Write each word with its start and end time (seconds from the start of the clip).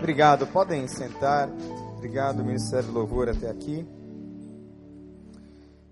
Obrigado, 0.00 0.46
podem 0.46 0.88
sentar. 0.88 1.46
Obrigado, 1.98 2.42
Ministério 2.42 2.90
Louvor, 2.90 3.28
até 3.28 3.50
aqui. 3.50 3.86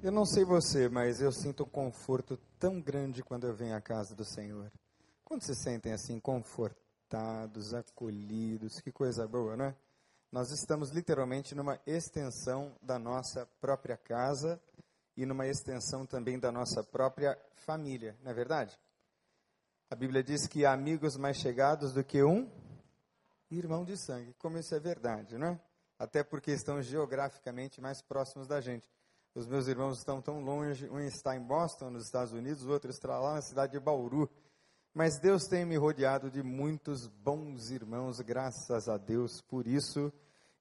Eu 0.03 0.11
não 0.11 0.25
sei 0.25 0.47
você, 0.47 0.89
mas 0.89 1.21
eu 1.21 1.31
sinto 1.31 1.65
um 1.65 1.69
conforto 1.69 2.39
tão 2.59 2.81
grande 2.81 3.23
quando 3.23 3.47
eu 3.47 3.55
venho 3.55 3.77
à 3.77 3.83
casa 3.83 4.15
do 4.15 4.25
Senhor. 4.25 4.73
Quando 5.23 5.45
se 5.45 5.55
sentem 5.55 5.93
assim, 5.93 6.19
confortados, 6.19 7.75
acolhidos, 7.75 8.81
que 8.81 8.91
coisa 8.91 9.29
boa, 9.29 9.59
não 9.59 9.67
é? 9.67 9.77
Nós 10.33 10.51
estamos 10.53 10.91
literalmente 10.91 11.55
numa 11.55 11.79
extensão 11.87 12.73
da 12.81 12.99
nossa 12.99 13.47
própria 13.61 13.99
casa 13.99 14.59
e 15.19 15.27
numa 15.27 15.47
extensão 15.47 16.07
também 16.07 16.39
da 16.39 16.51
nossa 16.51 16.83
própria 16.83 17.39
família, 17.67 18.17
não 18.25 18.31
é 18.31 18.35
verdade? 18.35 18.75
A 19.91 19.95
Bíblia 19.95 20.23
diz 20.23 20.47
que 20.47 20.65
há 20.65 20.73
amigos 20.73 21.19
mais 21.19 21.37
chegados 21.37 21.93
do 21.93 22.03
que 22.03 22.25
um 22.25 22.51
irmão 23.51 23.85
de 23.85 23.97
sangue. 23.97 24.35
Como 24.35 24.59
isso 24.59 24.75
é 24.75 24.81
verdade, 24.81 25.39
não 25.39 25.49
é? 25.49 25.61
Até 25.99 26.23
porque 26.23 26.51
estão 26.51 26.81
geograficamente 26.81 27.81
mais 27.81 28.01
próximos 28.03 28.47
da 28.47 28.61
gente. 28.61 28.89
Os 29.35 29.47
meus 29.47 29.69
irmãos 29.69 29.99
estão 29.99 30.21
tão 30.21 30.41
longe, 30.41 30.89
um 30.89 30.99
está 31.01 31.37
em 31.37 31.41
Boston, 31.41 31.91
nos 31.91 32.05
Estados 32.05 32.33
Unidos, 32.33 32.65
o 32.65 32.71
outro 32.71 32.91
está 32.91 33.19
lá 33.19 33.35
na 33.35 33.43
cidade 33.43 33.73
de 33.73 33.81
Bauru. 33.81 34.29
Mas 34.95 35.19
Deus 35.19 35.45
tem 35.45 35.65
me 35.65 35.77
rodeado 35.77 36.31
de 36.31 36.43
muitos 36.43 37.07
bons 37.07 37.71
irmãos, 37.71 38.21
graças 38.21 38.89
a 38.89 38.97
Deus 38.97 39.41
por 39.43 39.67
isso. 39.67 40.13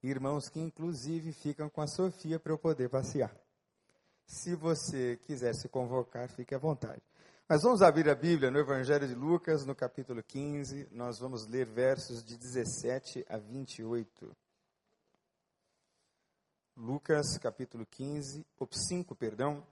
Irmãos 0.04 0.48
que 0.48 0.60
inclusive 0.60 1.32
ficam 1.32 1.70
com 1.70 1.82
a 1.82 1.88
Sofia 1.88 2.40
para 2.40 2.52
eu 2.52 2.58
poder 2.58 2.90
passear. 2.90 3.36
Se 4.26 4.54
você 4.56 5.18
quiser 5.24 5.56
se 5.56 5.68
convocar, 5.70 6.30
fique 6.30 6.54
à 6.54 6.58
vontade. 6.58 7.02
Mas 7.50 7.64
vamos 7.64 7.82
abrir 7.82 8.10
a 8.10 8.16
Bíblia 8.16 8.52
no 8.52 8.60
Evangelho 8.60 9.08
de 9.08 9.16
Lucas, 9.16 9.66
no 9.66 9.74
capítulo 9.74 10.22
15. 10.22 10.90
Nós 10.92 11.18
vamos 11.18 11.48
ler 11.48 11.66
versos 11.66 12.22
de 12.22 12.38
17 12.38 13.26
a 13.30 13.38
28. 13.38 14.36
Lucas, 16.76 17.38
capítulo 17.38 17.86
15, 17.86 18.46
5, 18.70 19.16
perdão, 19.16 19.66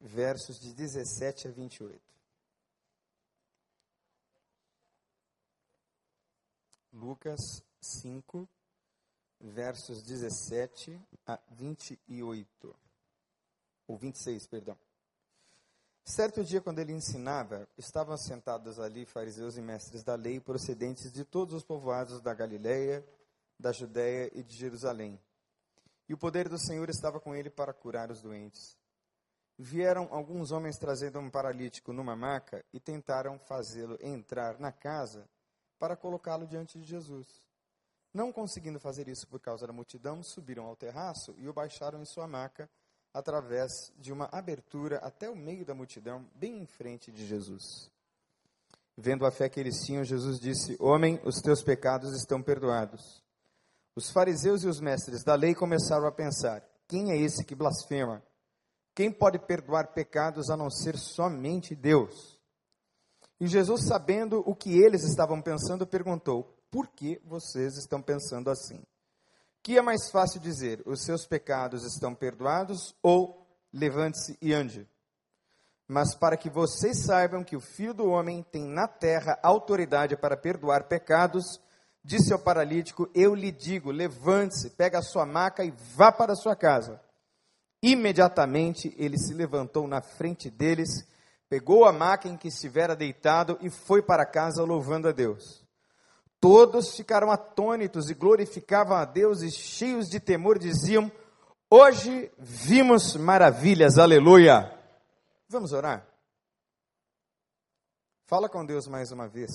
versos 0.00 0.58
de 0.58 0.74
17 0.74 1.46
a 1.46 1.50
28. 1.52 2.00
Lucas 6.92 7.62
5, 7.80 8.48
versos 9.40 10.02
17 10.02 11.00
a 11.24 11.38
28. 11.52 12.76
Ou 13.86 13.96
26, 13.96 14.48
perdão. 14.48 14.87
Certo 16.10 16.42
dia, 16.42 16.62
quando 16.62 16.78
ele 16.78 16.94
ensinava, 16.94 17.68
estavam 17.76 18.16
sentados 18.16 18.80
ali 18.80 19.04
fariseus 19.04 19.58
e 19.58 19.60
mestres 19.60 20.02
da 20.02 20.14
lei, 20.14 20.40
procedentes 20.40 21.12
de 21.12 21.22
todos 21.22 21.52
os 21.52 21.62
povoados 21.62 22.22
da 22.22 22.32
Galiléia, 22.32 23.06
da 23.60 23.72
Judéia 23.72 24.30
e 24.32 24.42
de 24.42 24.56
Jerusalém. 24.56 25.20
E 26.08 26.14
o 26.14 26.18
poder 26.18 26.48
do 26.48 26.58
Senhor 26.58 26.88
estava 26.88 27.20
com 27.20 27.34
ele 27.34 27.50
para 27.50 27.74
curar 27.74 28.10
os 28.10 28.22
doentes. 28.22 28.74
Vieram 29.58 30.08
alguns 30.10 30.50
homens 30.50 30.78
trazendo 30.78 31.18
um 31.18 31.28
paralítico 31.28 31.92
numa 31.92 32.16
maca 32.16 32.64
e 32.72 32.80
tentaram 32.80 33.38
fazê-lo 33.40 33.98
entrar 34.00 34.58
na 34.58 34.72
casa 34.72 35.28
para 35.78 35.94
colocá-lo 35.94 36.46
diante 36.46 36.78
de 36.78 36.86
Jesus. 36.86 37.26
Não 38.14 38.32
conseguindo 38.32 38.80
fazer 38.80 39.08
isso 39.08 39.28
por 39.28 39.40
causa 39.40 39.66
da 39.66 39.74
multidão, 39.74 40.22
subiram 40.22 40.64
ao 40.64 40.74
terraço 40.74 41.34
e 41.36 41.46
o 41.46 41.52
baixaram 41.52 42.00
em 42.00 42.06
sua 42.06 42.26
maca 42.26 42.66
através 43.12 43.92
de 43.96 44.12
uma 44.12 44.28
abertura 44.32 44.98
até 44.98 45.28
o 45.28 45.36
meio 45.36 45.64
da 45.64 45.74
multidão, 45.74 46.26
bem 46.34 46.62
em 46.62 46.66
frente 46.66 47.10
de 47.10 47.26
Jesus. 47.26 47.90
Vendo 48.96 49.24
a 49.24 49.30
fé 49.30 49.48
que 49.48 49.60
eles 49.60 49.84
tinham, 49.84 50.04
Jesus 50.04 50.40
disse: 50.40 50.76
Homem, 50.80 51.20
os 51.24 51.40
teus 51.40 51.62
pecados 51.62 52.16
estão 52.16 52.42
perdoados. 52.42 53.22
Os 53.94 54.10
fariseus 54.10 54.62
e 54.62 54.68
os 54.68 54.80
mestres 54.80 55.22
da 55.22 55.34
lei 55.34 55.54
começaram 55.54 56.06
a 56.06 56.12
pensar: 56.12 56.62
quem 56.88 57.12
é 57.12 57.16
esse 57.16 57.44
que 57.44 57.54
blasfema? 57.54 58.22
Quem 58.94 59.12
pode 59.12 59.38
perdoar 59.38 59.92
pecados 59.92 60.50
a 60.50 60.56
não 60.56 60.70
ser 60.70 60.96
somente 60.96 61.74
Deus? 61.76 62.40
E 63.38 63.46
Jesus, 63.46 63.86
sabendo 63.86 64.42
o 64.44 64.54
que 64.54 64.76
eles 64.76 65.04
estavam 65.04 65.40
pensando, 65.40 65.86
perguntou: 65.86 66.52
Por 66.70 66.88
que 66.88 67.20
vocês 67.24 67.76
estão 67.76 68.02
pensando 68.02 68.50
assim? 68.50 68.82
Que 69.68 69.76
é 69.76 69.82
mais 69.82 70.10
fácil 70.10 70.40
dizer: 70.40 70.82
os 70.86 71.02
seus 71.02 71.26
pecados 71.26 71.84
estão 71.84 72.14
perdoados 72.14 72.96
ou 73.02 73.46
levante-se 73.70 74.38
e 74.40 74.54
ande? 74.54 74.88
Mas 75.86 76.14
para 76.14 76.38
que 76.38 76.48
vocês 76.48 77.04
saibam 77.04 77.44
que 77.44 77.54
o 77.54 77.60
Filho 77.60 77.92
do 77.92 78.08
Homem 78.08 78.42
tem 78.42 78.64
na 78.64 78.88
terra 78.88 79.38
autoridade 79.42 80.16
para 80.16 80.38
perdoar 80.38 80.84
pecados, 80.84 81.60
disse 82.02 82.32
ao 82.32 82.38
paralítico: 82.38 83.10
Eu 83.14 83.34
lhe 83.34 83.52
digo, 83.52 83.90
levante-se, 83.90 84.70
pega 84.70 85.00
a 85.00 85.02
sua 85.02 85.26
maca 85.26 85.62
e 85.62 85.70
vá 85.94 86.10
para 86.10 86.32
a 86.32 86.36
sua 86.36 86.56
casa. 86.56 86.98
Imediatamente 87.82 88.94
ele 88.96 89.18
se 89.18 89.34
levantou 89.34 89.86
na 89.86 90.00
frente 90.00 90.48
deles, 90.48 91.06
pegou 91.46 91.84
a 91.84 91.92
maca 91.92 92.26
em 92.26 92.38
que 92.38 92.48
estivera 92.48 92.96
deitado 92.96 93.58
e 93.60 93.68
foi 93.68 94.00
para 94.00 94.24
casa 94.24 94.64
louvando 94.64 95.08
a 95.08 95.12
Deus. 95.12 95.67
Todos 96.40 96.94
ficaram 96.96 97.30
atônitos 97.30 98.08
e 98.10 98.14
glorificavam 98.14 98.96
a 98.96 99.04
Deus 99.04 99.42
e 99.42 99.50
cheios 99.50 100.08
de 100.08 100.20
temor 100.20 100.58
diziam: 100.58 101.10
Hoje 101.68 102.32
vimos 102.38 103.16
maravilhas, 103.16 103.98
aleluia. 103.98 104.72
Vamos 105.48 105.72
orar? 105.72 106.06
Fala 108.26 108.48
com 108.48 108.64
Deus 108.64 108.86
mais 108.86 109.10
uma 109.10 109.26
vez. 109.26 109.50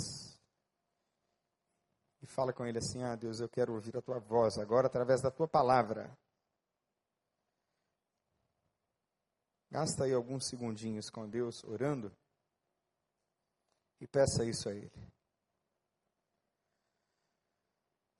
E 2.21 2.27
fala 2.27 2.51
com 2.51 2.65
Ele 2.65 2.79
assim: 2.79 3.01
Ah, 3.03 3.15
Deus, 3.15 3.39
eu 3.39 3.47
quero 3.47 3.73
ouvir 3.73 3.95
a 3.95 4.01
tua 4.01 4.19
voz 4.19 4.57
agora 4.57 4.87
através 4.87 5.21
da 5.21 5.31
tua 5.31 5.47
palavra. 5.47 6.11
Gasta 9.71 10.03
aí 10.03 10.13
alguns 10.13 10.47
segundinhos 10.47 11.09
com 11.09 11.27
Deus 11.29 11.63
orando 11.63 12.11
e 14.01 14.07
peça 14.07 14.43
isso 14.45 14.69
a 14.69 14.73
Ele. 14.73 15.12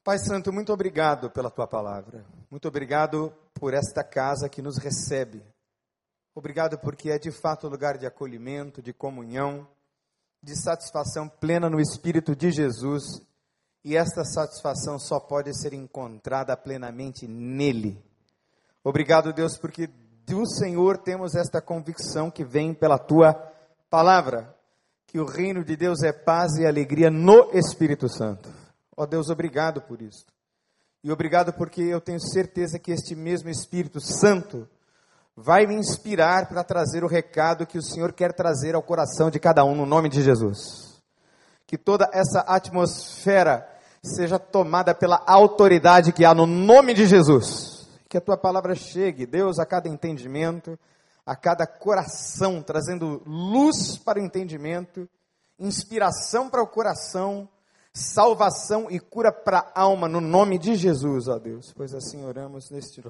Pai 0.03 0.19
Santo, 0.19 0.52
muito 0.52 0.74
obrigado 0.74 1.31
pela 1.31 1.50
tua 1.50 1.66
palavra. 1.66 2.25
Muito 2.52 2.68
obrigado 2.68 3.34
por 3.53 3.74
esta 3.74 4.03
casa 4.03 4.50
que 4.50 4.62
nos 4.62 4.78
recebe. 4.78 5.41
Obrigado 6.36 6.78
porque 6.78 7.09
é 7.09 7.18
de 7.18 7.31
fato 7.31 7.69
lugar 7.69 7.97
de 7.97 8.06
acolhimento, 8.06 8.81
de 8.81 8.91
comunhão, 8.91 9.66
de 10.41 10.62
satisfação 10.62 11.30
plena 11.30 11.69
no 11.69 11.80
Espírito 11.80 12.36
de 12.36 12.52
Jesus. 12.52 13.22
E 13.81 13.96
esta 13.96 14.25
satisfação 14.25 15.00
só 15.00 15.22
pode 15.22 15.58
ser 15.58 15.74
encontrada 15.74 16.58
plenamente 16.58 17.25
nele. 17.25 17.97
Obrigado, 18.84 19.31
Deus, 19.31 19.58
porque 19.58 19.88
do 20.25 20.46
Senhor 20.46 20.97
temos 20.97 21.34
esta 21.34 21.62
convicção 21.62 22.30
que 22.30 22.44
vem 22.44 22.74
pela 22.74 23.00
tua 23.00 23.35
palavra, 23.90 24.53
que 25.08 25.18
o 25.18 25.25
reino 25.25 25.64
de 25.64 25.78
Deus 25.78 26.03
é 26.03 26.12
paz 26.12 26.58
e 26.58 26.66
alegria 26.66 27.09
no 27.09 27.52
Espírito 27.53 28.09
Santo. 28.09 28.62
Ó 28.95 29.05
Deus, 29.05 29.29
obrigado 29.29 29.81
por 29.81 30.01
isso. 30.01 30.25
E 31.03 31.11
obrigado 31.11 31.51
porque 31.51 31.81
eu 31.81 31.99
tenho 31.99 32.19
certeza 32.19 32.79
que 32.79 32.91
este 32.91 33.15
mesmo 33.15 33.49
Espírito 33.49 33.99
Santo 33.99 34.67
vai 35.35 35.65
me 35.65 35.75
inspirar 35.75 36.47
para 36.47 36.63
trazer 36.63 37.03
o 37.03 37.07
recado 37.07 37.65
que 37.65 37.77
o 37.77 37.83
Senhor 37.83 38.13
quer 38.13 38.33
trazer 38.33 38.75
ao 38.75 38.83
coração 38.83 39.29
de 39.29 39.39
cada 39.39 39.65
um, 39.65 39.75
no 39.75 39.85
nome 39.85 40.07
de 40.07 40.21
Jesus. 40.21 41.01
Que 41.65 41.77
toda 41.77 42.09
essa 42.13 42.41
atmosfera 42.41 43.67
seja 44.03 44.37
tomada 44.37 44.93
pela 44.93 45.23
autoridade 45.25 46.13
que 46.13 46.23
há 46.23 46.33
no 46.33 46.45
nome 46.45 46.93
de 46.93 47.07
Jesus. 47.07 47.87
Que 48.07 48.17
a 48.17 48.21
tua 48.21 48.37
palavra 48.37 48.75
chegue, 48.75 49.25
Deus, 49.25 49.57
a 49.57 49.65
cada 49.65 49.89
entendimento, 49.89 50.77
a 51.25 51.35
cada 51.35 51.65
coração, 51.65 52.61
trazendo 52.61 53.23
luz 53.25 53.97
para 53.97 54.19
o 54.19 54.23
entendimento, 54.23 55.09
inspiração 55.57 56.49
para 56.49 56.61
o 56.61 56.67
coração 56.67 57.49
salvação 57.93 58.89
e 58.89 58.99
cura 58.99 59.31
para 59.31 59.59
a 59.75 59.81
alma 59.81 60.09
no 60.09 60.19
nome 60.19 60.57
de 60.57 60.75
Jesus, 60.75 61.28
ó 61.28 61.37
Deus. 61.37 61.72
Pois 61.73 61.93
assim 61.93 62.25
oramos 62.25 62.69
neste, 62.72 63.03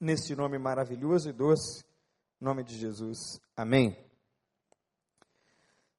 neste 0.00 0.36
nome 0.36 0.58
maravilhoso 0.58 1.28
e 1.28 1.32
doce, 1.32 1.84
nome 2.40 2.62
de 2.62 2.78
Jesus. 2.78 3.40
Amém. 3.56 3.96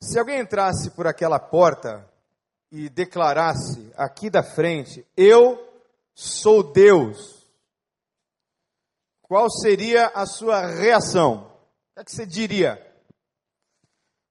Se 0.02 0.18
alguém 0.18 0.40
entrasse 0.40 0.92
por 0.92 1.08
aquela 1.08 1.40
porta 1.40 2.10
e 2.72 2.90
declarasse 2.90 3.92
aqui 3.98 4.30
da 4.30 4.44
frente: 4.44 5.06
Eu 5.18 5.58
sou 6.14 6.64
Deus, 6.72 7.46
qual 9.22 9.50
seria 9.50 10.08
a 10.08 10.26
sua 10.26 10.66
reação? 10.68 11.48
O 11.92 11.96
que, 11.96 12.00
é 12.02 12.04
que 12.04 12.12
você 12.12 12.26
diria? 12.26 12.82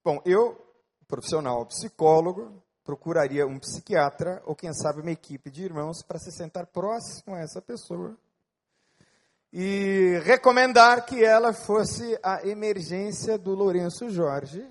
Bom, 0.05 0.21
eu, 0.25 0.63
profissional 1.09 1.65
psicólogo, 1.67 2.63
procuraria 2.85 3.47
um 3.47 3.59
psiquiatra 3.59 4.43
ou, 4.45 4.55
quem 4.55 4.73
sabe, 4.75 5.01
uma 5.01 5.11
equipe 5.11 5.51
de 5.51 5.65
irmãos 5.65 6.03
para 6.03 6.19
se 6.19 6.31
sentar 6.31 6.67
próximo 6.67 7.35
a 7.35 7.41
essa 7.41 7.61
pessoa 7.63 8.17
e 9.57 10.21
recomendar 10.25 11.07
que 11.07 11.25
ela 11.25 11.53
fosse 11.53 12.19
a 12.23 12.45
emergência 12.47 13.39
do 13.39 13.55
Lourenço 13.55 14.11
Jorge 14.11 14.67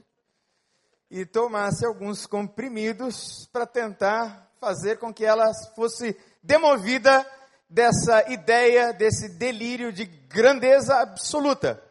e 1.09 1.25
tomasse 1.25 1.85
alguns 1.85 2.25
comprimidos 2.25 3.47
para 3.51 3.65
tentar 3.65 4.51
fazer 4.59 4.97
com 4.97 5.13
que 5.13 5.23
ela 5.23 5.49
fosse 5.73 6.17
demovida 6.43 7.25
dessa 7.69 8.29
ideia, 8.29 8.91
desse 8.91 9.29
delírio 9.29 9.91
de 9.93 10.05
grandeza 10.05 10.95
absoluta. 10.95 11.81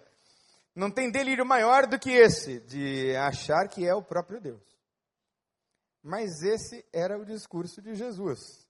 Não 0.74 0.90
tem 0.90 1.10
delírio 1.10 1.46
maior 1.46 1.86
do 1.86 1.98
que 1.98 2.10
esse, 2.10 2.60
de 2.60 3.16
achar 3.16 3.68
que 3.68 3.86
é 3.86 3.94
o 3.94 4.02
próprio 4.02 4.40
Deus. 4.40 4.71
Mas 6.02 6.42
esse 6.42 6.84
era 6.92 7.16
o 7.18 7.24
discurso 7.24 7.80
de 7.80 7.94
Jesus. 7.94 8.66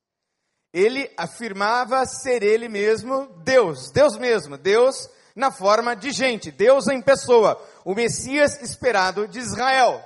Ele 0.73 1.11
afirmava 1.17 2.05
ser 2.07 2.43
ele 2.43 2.69
mesmo 2.69 3.27
Deus, 3.43 3.91
Deus 3.91 4.17
mesmo, 4.19 4.57
Deus 4.57 5.09
na 5.35 5.51
forma 5.51 5.97
de 5.97 6.11
gente, 6.11 6.51
Deus 6.51 6.89
em 6.89 7.01
pessoa, 7.01 7.63
o 7.85 7.95
Messias 7.95 8.61
esperado 8.61 9.27
de 9.27 9.39
Israel. 9.39 10.03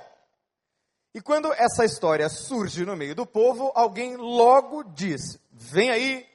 E 1.13 1.21
quando 1.21 1.51
essa 1.53 1.83
história 1.83 2.29
surge 2.29 2.85
no 2.85 2.95
meio 2.95 3.15
do 3.15 3.25
povo, 3.25 3.71
alguém 3.75 4.15
logo 4.15 4.83
diz: 4.83 5.39
vem 5.51 5.89
aí, 5.89 6.25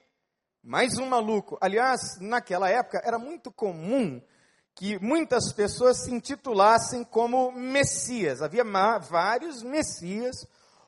mais 0.63 0.99
um 0.99 1.07
maluco. 1.07 1.57
Aliás, 1.61 2.19
naquela 2.21 2.69
época 2.69 3.01
era 3.05 3.19
muito 3.19 3.51
comum 3.51 4.21
que 4.75 4.99
muitas 4.99 5.53
pessoas 5.53 6.03
se 6.05 6.11
intitulassem 6.11 7.05
como 7.05 7.53
Messias. 7.53 8.43
Havia 8.43 8.65
vários 8.99 9.63
Messias 9.63 10.35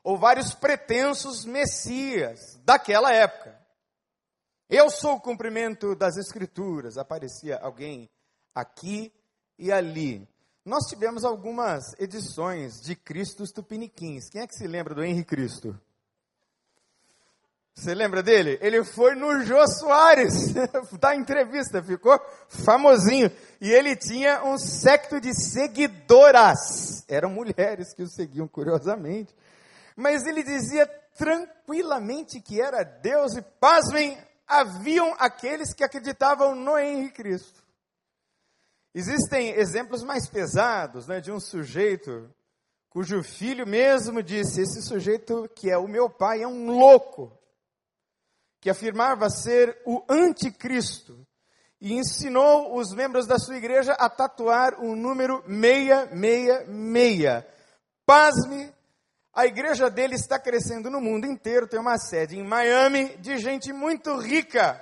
ou 0.05 0.19
vários 0.19 0.53
pretensos 0.53 1.45
messias 1.45 2.59
daquela 2.63 3.11
época. 3.11 3.59
Eu 4.69 4.87
sou 4.91 5.15
o 5.15 5.19
cumprimento 5.19 5.95
das 5.95 6.15
Escrituras, 6.15 6.95
aparecia 6.95 7.57
alguém 7.57 8.07
aqui 8.53 9.11
e 9.57 9.71
ali. 9.71 10.27
Nós 10.63 10.85
tivemos 10.87 11.25
algumas 11.25 11.95
edições 11.99 12.81
de 12.81 12.95
Cristos 12.95 13.49
Tupiniquins. 13.51 14.29
Quem 14.29 14.41
é 14.41 14.47
que 14.47 14.55
se 14.55 14.67
lembra 14.67 14.93
do 14.93 15.03
Henrique 15.03 15.35
Cristo? 15.35 15.79
Você 17.73 17.95
lembra 17.95 18.21
dele? 18.21 18.59
Ele 18.61 18.83
foi 18.83 19.15
no 19.15 19.43
Jô 19.43 19.67
Soares, 19.67 20.53
da 20.99 21.15
entrevista, 21.15 21.83
ficou 21.83 22.19
famosinho. 22.47 23.31
E 23.59 23.71
ele 23.71 23.95
tinha 23.95 24.43
um 24.43 24.57
secto 24.57 25.19
de 25.19 25.33
seguidoras. 25.33 27.03
Eram 27.07 27.31
mulheres 27.31 27.91
que 27.93 28.03
o 28.03 28.07
seguiam, 28.07 28.47
curiosamente. 28.47 29.35
Mas 29.95 30.25
ele 30.25 30.43
dizia 30.43 30.85
tranquilamente 31.17 32.41
que 32.41 32.61
era 32.61 32.83
Deus 32.83 33.35
e, 33.35 33.41
pasmem, 33.41 34.17
haviam 34.47 35.15
aqueles 35.17 35.73
que 35.73 35.83
acreditavam 35.83 36.53
no 36.53 36.77
Henrique 36.77 37.23
Cristo. 37.23 37.63
Existem 38.93 39.51
exemplos 39.51 40.03
mais 40.03 40.27
pesados, 40.29 41.07
né, 41.07 41.19
de 41.19 41.31
um 41.31 41.39
sujeito 41.39 42.29
cujo 42.95 43.21
filho 43.21 43.67
mesmo 43.67 44.23
disse: 44.23 44.61
Esse 44.61 44.81
sujeito 44.81 45.49
que 45.53 45.69
é 45.69 45.77
o 45.77 45.85
meu 45.85 46.09
pai 46.09 46.43
é 46.43 46.47
um 46.47 46.71
louco, 46.71 47.37
que 48.61 48.69
afirmava 48.69 49.29
ser 49.29 49.81
o 49.85 50.01
anticristo, 50.07 51.27
e 51.81 51.91
ensinou 51.91 52.77
os 52.77 52.93
membros 52.93 53.27
da 53.27 53.37
sua 53.37 53.57
igreja 53.57 53.91
a 53.93 54.09
tatuar 54.09 54.79
o 54.79 54.95
número 54.95 55.43
666. 55.45 57.43
Pasme, 58.05 58.73
a 59.35 59.45
igreja 59.45 59.89
dele 59.89 60.15
está 60.15 60.39
crescendo 60.39 60.89
no 60.89 61.01
mundo 61.01 61.27
inteiro, 61.27 61.67
tem 61.67 61.77
uma 61.77 61.97
sede 61.97 62.39
em 62.39 62.43
Miami 62.43 63.17
de 63.17 63.37
gente 63.37 63.73
muito 63.73 64.15
rica. 64.17 64.81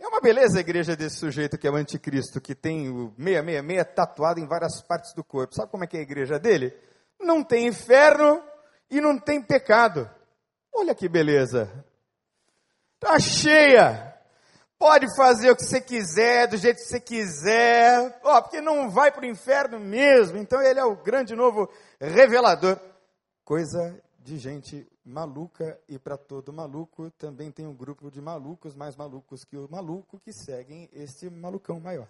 É 0.00 0.08
uma 0.08 0.22
beleza 0.22 0.56
a 0.56 0.60
igreja 0.60 0.96
desse 0.96 1.16
sujeito 1.16 1.58
que 1.58 1.66
é 1.66 1.70
o 1.70 1.76
anticristo, 1.76 2.40
que 2.40 2.54
tem 2.54 2.88
o 2.88 3.12
666 3.18 3.94
tatuado 3.94 4.40
em 4.40 4.46
várias 4.46 4.80
partes 4.80 5.12
do 5.12 5.22
corpo. 5.22 5.54
Sabe 5.54 5.70
como 5.70 5.84
é 5.84 5.86
que 5.86 5.98
é 5.98 6.00
a 6.00 6.02
igreja 6.02 6.38
dele? 6.38 6.74
Não 7.20 7.44
tem 7.44 7.66
inferno 7.66 8.42
e 8.90 9.02
não 9.02 9.18
tem 9.18 9.42
pecado. 9.42 10.10
Olha 10.72 10.94
que 10.94 11.06
beleza. 11.06 11.70
Está 12.94 13.18
cheia. 13.20 14.14
Pode 14.78 15.14
fazer 15.14 15.50
o 15.50 15.56
que 15.56 15.62
você 15.62 15.80
quiser, 15.80 16.48
do 16.48 16.56
jeito 16.56 16.78
que 16.78 16.84
você 16.84 17.00
quiser. 17.00 18.18
Ó, 18.24 18.40
porque 18.40 18.62
não 18.62 18.88
vai 18.88 19.12
para 19.12 19.22
o 19.22 19.26
inferno 19.26 19.78
mesmo. 19.78 20.38
Então 20.38 20.60
ele 20.62 20.80
é 20.80 20.84
o 20.84 20.96
grande 20.96 21.36
novo 21.36 21.70
revelador 22.00 22.78
coisa 23.44 24.02
de 24.18 24.38
gente 24.38 24.88
maluca 25.04 25.78
e 25.86 25.98
para 25.98 26.16
todo 26.16 26.52
maluco 26.52 27.10
também 27.10 27.52
tem 27.52 27.66
um 27.66 27.74
grupo 27.74 28.10
de 28.10 28.20
malucos 28.20 28.74
mais 28.74 28.96
malucos 28.96 29.44
que 29.44 29.56
o 29.56 29.68
maluco 29.70 30.18
que 30.18 30.32
seguem 30.32 30.88
este 30.94 31.28
malucão 31.28 31.78
maior. 31.78 32.08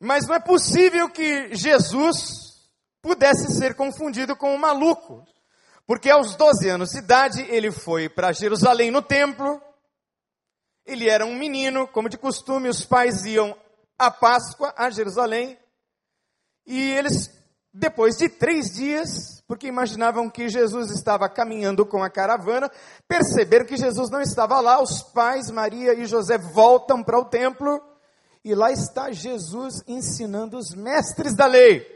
Mas 0.00 0.26
não 0.26 0.34
é 0.34 0.40
possível 0.40 1.10
que 1.10 1.54
Jesus 1.54 2.16
pudesse 3.02 3.52
ser 3.58 3.74
confundido 3.74 4.34
com 4.34 4.54
um 4.54 4.58
maluco, 4.58 5.22
porque 5.86 6.08
aos 6.08 6.34
12 6.34 6.68
anos 6.70 6.90
de 6.90 6.98
idade 6.98 7.42
ele 7.42 7.70
foi 7.70 8.08
para 8.08 8.32
Jerusalém 8.32 8.90
no 8.90 9.02
templo. 9.02 9.62
Ele 10.86 11.08
era 11.08 11.26
um 11.26 11.36
menino, 11.36 11.86
como 11.86 12.08
de 12.08 12.16
costume, 12.16 12.68
os 12.68 12.84
pais 12.84 13.24
iam 13.26 13.56
à 13.98 14.10
Páscoa 14.10 14.72
a 14.76 14.88
Jerusalém 14.88 15.58
e 16.66 16.90
eles 16.92 17.41
depois 17.72 18.16
de 18.16 18.28
três 18.28 18.74
dias, 18.74 19.42
porque 19.46 19.66
imaginavam 19.66 20.28
que 20.28 20.48
Jesus 20.48 20.90
estava 20.90 21.28
caminhando 21.28 21.86
com 21.86 22.02
a 22.02 22.10
caravana, 22.10 22.70
perceberam 23.08 23.64
que 23.64 23.76
Jesus 23.76 24.10
não 24.10 24.20
estava 24.20 24.60
lá, 24.60 24.82
os 24.82 25.02
pais, 25.02 25.50
Maria 25.50 25.94
e 25.94 26.04
José, 26.04 26.36
voltam 26.36 27.02
para 27.02 27.18
o 27.18 27.24
templo, 27.24 27.80
e 28.44 28.54
lá 28.54 28.70
está 28.70 29.10
Jesus 29.10 29.82
ensinando 29.86 30.58
os 30.58 30.74
mestres 30.74 31.34
da 31.34 31.46
lei. 31.46 31.86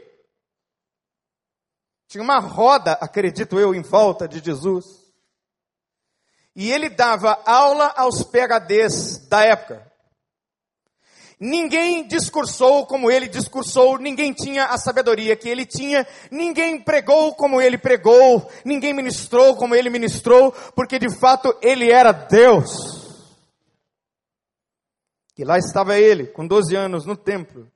Tinha 2.07 2.23
uma 2.23 2.39
roda, 2.39 2.93
acredito 2.93 3.59
eu, 3.59 3.75
em 3.75 3.81
volta 3.81 4.27
de 4.27 4.39
Jesus. 4.39 4.85
E 6.55 6.71
ele 6.71 6.89
dava 6.89 7.39
aula 7.45 7.93
aos 7.97 8.23
PHDs 8.23 9.27
da 9.27 9.43
época. 9.43 9.91
Ninguém 11.39 12.07
discursou 12.07 12.87
como 12.87 13.11
ele 13.11 13.27
discursou, 13.27 13.99
ninguém 13.99 14.33
tinha 14.33 14.65
a 14.65 14.77
sabedoria 14.77 15.35
que 15.35 15.47
ele 15.47 15.67
tinha, 15.67 16.07
ninguém 16.31 16.81
pregou 16.81 17.35
como 17.35 17.61
ele 17.61 17.77
pregou, 17.77 18.49
ninguém 18.65 18.91
ministrou 18.91 19.55
como 19.55 19.75
ele 19.75 19.89
ministrou, 19.89 20.51
porque 20.75 20.97
de 20.97 21.15
fato 21.19 21.55
ele 21.61 21.91
era 21.91 22.11
Deus. 22.11 23.05
E 25.37 25.43
lá 25.43 25.59
estava 25.59 25.99
ele, 25.99 26.25
com 26.25 26.47
12 26.47 26.75
anos, 26.75 27.05
no 27.05 27.15
templo, 27.15 27.71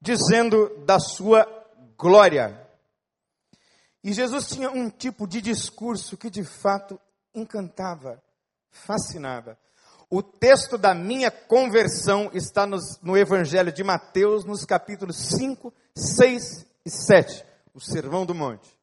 dizendo 0.00 0.84
da 0.84 0.98
sua 0.98 1.46
glória. 1.96 2.60
E 4.02 4.12
Jesus 4.12 4.48
tinha 4.48 4.70
um 4.70 4.90
tipo 4.90 5.24
de 5.24 5.40
discurso 5.40 6.16
que 6.16 6.28
de 6.28 6.42
fato 6.42 7.00
encantava, 7.32 8.20
fascinava. 8.70 9.56
O 10.10 10.22
texto 10.22 10.78
da 10.78 10.94
minha 10.94 11.30
conversão 11.30 12.30
está 12.32 12.66
nos, 12.66 12.98
no 13.02 13.14
Evangelho 13.14 13.70
de 13.70 13.84
Mateus, 13.84 14.42
nos 14.42 14.64
capítulos 14.64 15.16
5, 15.16 15.72
6 15.94 16.66
e 16.86 16.90
7, 16.90 17.44
o 17.74 17.80
Sermão 17.80 18.24
do 18.24 18.34
Monte. 18.34 18.74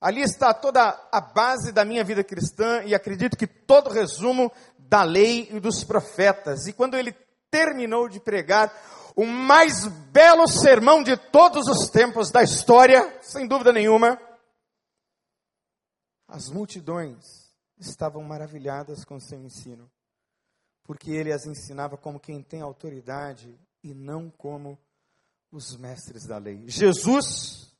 Ali 0.00 0.20
está 0.20 0.52
toda 0.52 1.08
a 1.12 1.20
base 1.20 1.70
da 1.70 1.84
minha 1.84 2.02
vida 2.02 2.24
cristã 2.24 2.82
e 2.84 2.92
acredito 2.92 3.36
que 3.36 3.46
todo 3.46 3.88
o 3.88 3.92
resumo 3.92 4.50
da 4.76 5.04
lei 5.04 5.48
e 5.52 5.60
dos 5.60 5.84
profetas. 5.84 6.66
E 6.66 6.72
quando 6.72 6.96
ele 6.96 7.12
terminou 7.52 8.08
de 8.08 8.18
pregar 8.18 8.74
o 9.14 9.24
mais 9.24 9.86
belo 9.86 10.48
sermão 10.48 11.04
de 11.04 11.16
todos 11.16 11.68
os 11.68 11.88
tempos 11.88 12.32
da 12.32 12.42
história, 12.42 13.16
sem 13.22 13.46
dúvida 13.46 13.72
nenhuma, 13.72 14.20
as 16.26 16.50
multidões 16.50 17.54
estavam 17.78 18.24
maravilhadas 18.24 19.04
com 19.04 19.20
seu 19.20 19.40
ensino 19.40 19.88
porque 20.84 21.10
ele 21.10 21.32
as 21.32 21.46
ensinava 21.46 21.96
como 21.96 22.20
quem 22.20 22.42
tem 22.42 22.60
autoridade 22.60 23.58
e 23.82 23.92
não 23.94 24.30
como 24.30 24.78
os 25.50 25.76
mestres 25.76 26.26
da 26.26 26.38
lei. 26.38 26.62
Jesus 26.66 27.74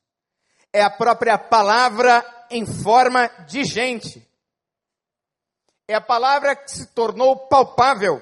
é 0.73 0.81
a 0.81 0.89
própria 0.89 1.37
palavra 1.37 2.23
em 2.49 2.65
forma 2.65 3.27
de 3.47 3.63
gente. 3.63 4.27
É 5.87 5.95
a 5.95 6.01
palavra 6.01 6.55
que 6.55 6.69
se 6.69 6.87
tornou 6.87 7.47
palpável. 7.47 8.21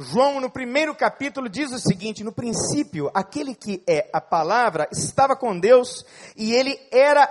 João, 0.00 0.40
no 0.40 0.50
primeiro 0.50 0.94
capítulo, 0.94 1.48
diz 1.48 1.70
o 1.72 1.78
seguinte: 1.78 2.24
no 2.24 2.32
princípio, 2.32 3.10
aquele 3.14 3.54
que 3.54 3.82
é 3.86 4.08
a 4.12 4.20
palavra 4.20 4.88
estava 4.90 5.36
com 5.36 5.58
Deus 5.58 6.04
e 6.36 6.52
ele 6.52 6.78
era 6.90 7.26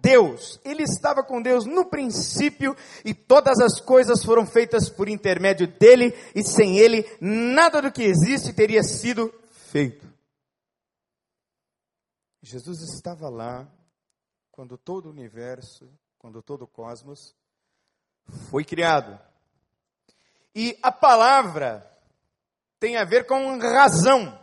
Deus. 0.00 0.58
Ele 0.64 0.82
estava 0.82 1.22
com 1.22 1.42
Deus 1.42 1.66
no 1.66 1.84
princípio 1.84 2.76
e 3.04 3.12
todas 3.12 3.60
as 3.60 3.80
coisas 3.80 4.24
foram 4.24 4.46
feitas 4.46 4.88
por 4.88 5.08
intermédio 5.08 5.66
dele 5.66 6.14
e 6.34 6.42
sem 6.42 6.78
ele 6.78 7.04
nada 7.20 7.82
do 7.82 7.92
que 7.92 8.02
existe 8.02 8.52
teria 8.52 8.82
sido 8.82 9.32
feito. 9.50 10.06
Jesus 12.40 12.80
estava 12.80 13.28
lá 13.28 13.68
quando 14.50 14.78
todo 14.78 15.06
o 15.06 15.10
universo, 15.10 15.90
quando 16.18 16.40
todo 16.40 16.62
o 16.62 16.68
cosmos 16.68 17.34
foi 18.48 18.64
criado. 18.64 19.20
E 20.54 20.78
a 20.82 20.90
palavra 20.90 21.95
tem 22.78 22.96
a 22.96 23.04
ver 23.04 23.26
com 23.26 23.58
razão. 23.58 24.38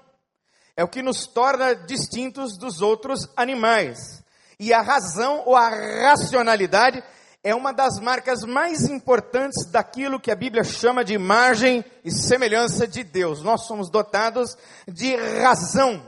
É 0.76 0.84
o 0.84 0.88
que 0.88 1.02
nos 1.02 1.28
torna 1.28 1.76
distintos 1.76 2.58
dos 2.58 2.82
outros 2.82 3.30
animais. 3.36 4.24
E 4.60 4.74
a 4.74 4.82
razão 4.82 5.44
ou 5.46 5.56
a 5.56 5.70
racionalidade 5.70 7.04
é 7.44 7.54
uma 7.54 7.74
das 7.74 8.00
marcas 8.00 8.44
mais 8.44 8.90
importantes 8.90 9.66
daquilo 9.70 10.20
que 10.20 10.32
a 10.32 10.36
Bíblia 10.36 10.64
chama 10.64 11.04
de 11.04 11.14
imagem 11.14 11.84
e 12.04 12.12
semelhança 12.12 12.88
de 12.88 13.04
Deus. 13.04 13.42
Nós 13.42 13.68
somos 13.68 13.90
dotados 13.90 14.58
de 14.88 15.16
razão. 15.16 16.02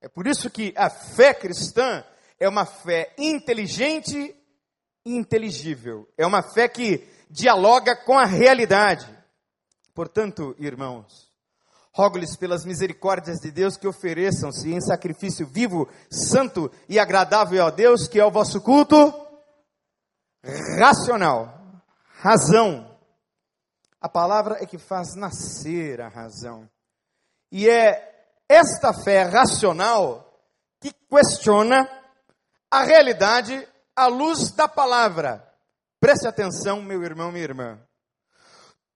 É 0.00 0.08
por 0.08 0.26
isso 0.26 0.50
que 0.50 0.72
a 0.76 0.90
fé 0.90 1.32
cristã 1.32 2.04
é 2.38 2.48
uma 2.48 2.66
fé 2.66 3.12
inteligente 3.16 4.36
e 5.04 5.16
inteligível. 5.16 6.06
É 6.16 6.26
uma 6.26 6.42
fé 6.42 6.68
que 6.68 7.08
dialoga 7.30 7.96
com 7.96 8.18
a 8.18 8.26
realidade. 8.26 9.08
Portanto, 9.94 10.54
irmãos, 10.58 11.29
rogo-lhes 11.92 12.36
pelas 12.36 12.64
misericórdias 12.64 13.38
de 13.38 13.50
Deus 13.50 13.76
que 13.76 13.86
ofereçam-se 13.86 14.72
em 14.72 14.80
sacrifício 14.80 15.46
vivo, 15.46 15.88
santo 16.10 16.70
e 16.88 16.98
agradável 16.98 17.66
a 17.66 17.70
Deus, 17.70 18.06
que 18.06 18.20
é 18.20 18.24
o 18.24 18.30
vosso 18.30 18.60
culto 18.60 19.12
racional, 20.78 21.82
razão. 22.20 22.98
A 24.00 24.08
palavra 24.08 24.58
é 24.60 24.66
que 24.66 24.78
faz 24.78 25.14
nascer 25.14 26.00
a 26.00 26.08
razão. 26.08 26.68
E 27.52 27.68
é 27.68 28.28
esta 28.48 28.92
fé 28.92 29.22
racional 29.22 30.26
que 30.80 30.92
questiona 30.92 31.88
a 32.70 32.82
realidade 32.82 33.68
à 33.94 34.06
luz 34.06 34.52
da 34.52 34.66
palavra. 34.66 35.46
Preste 36.00 36.26
atenção, 36.26 36.80
meu 36.80 37.02
irmão, 37.02 37.30
minha 37.30 37.44
irmã. 37.44 37.78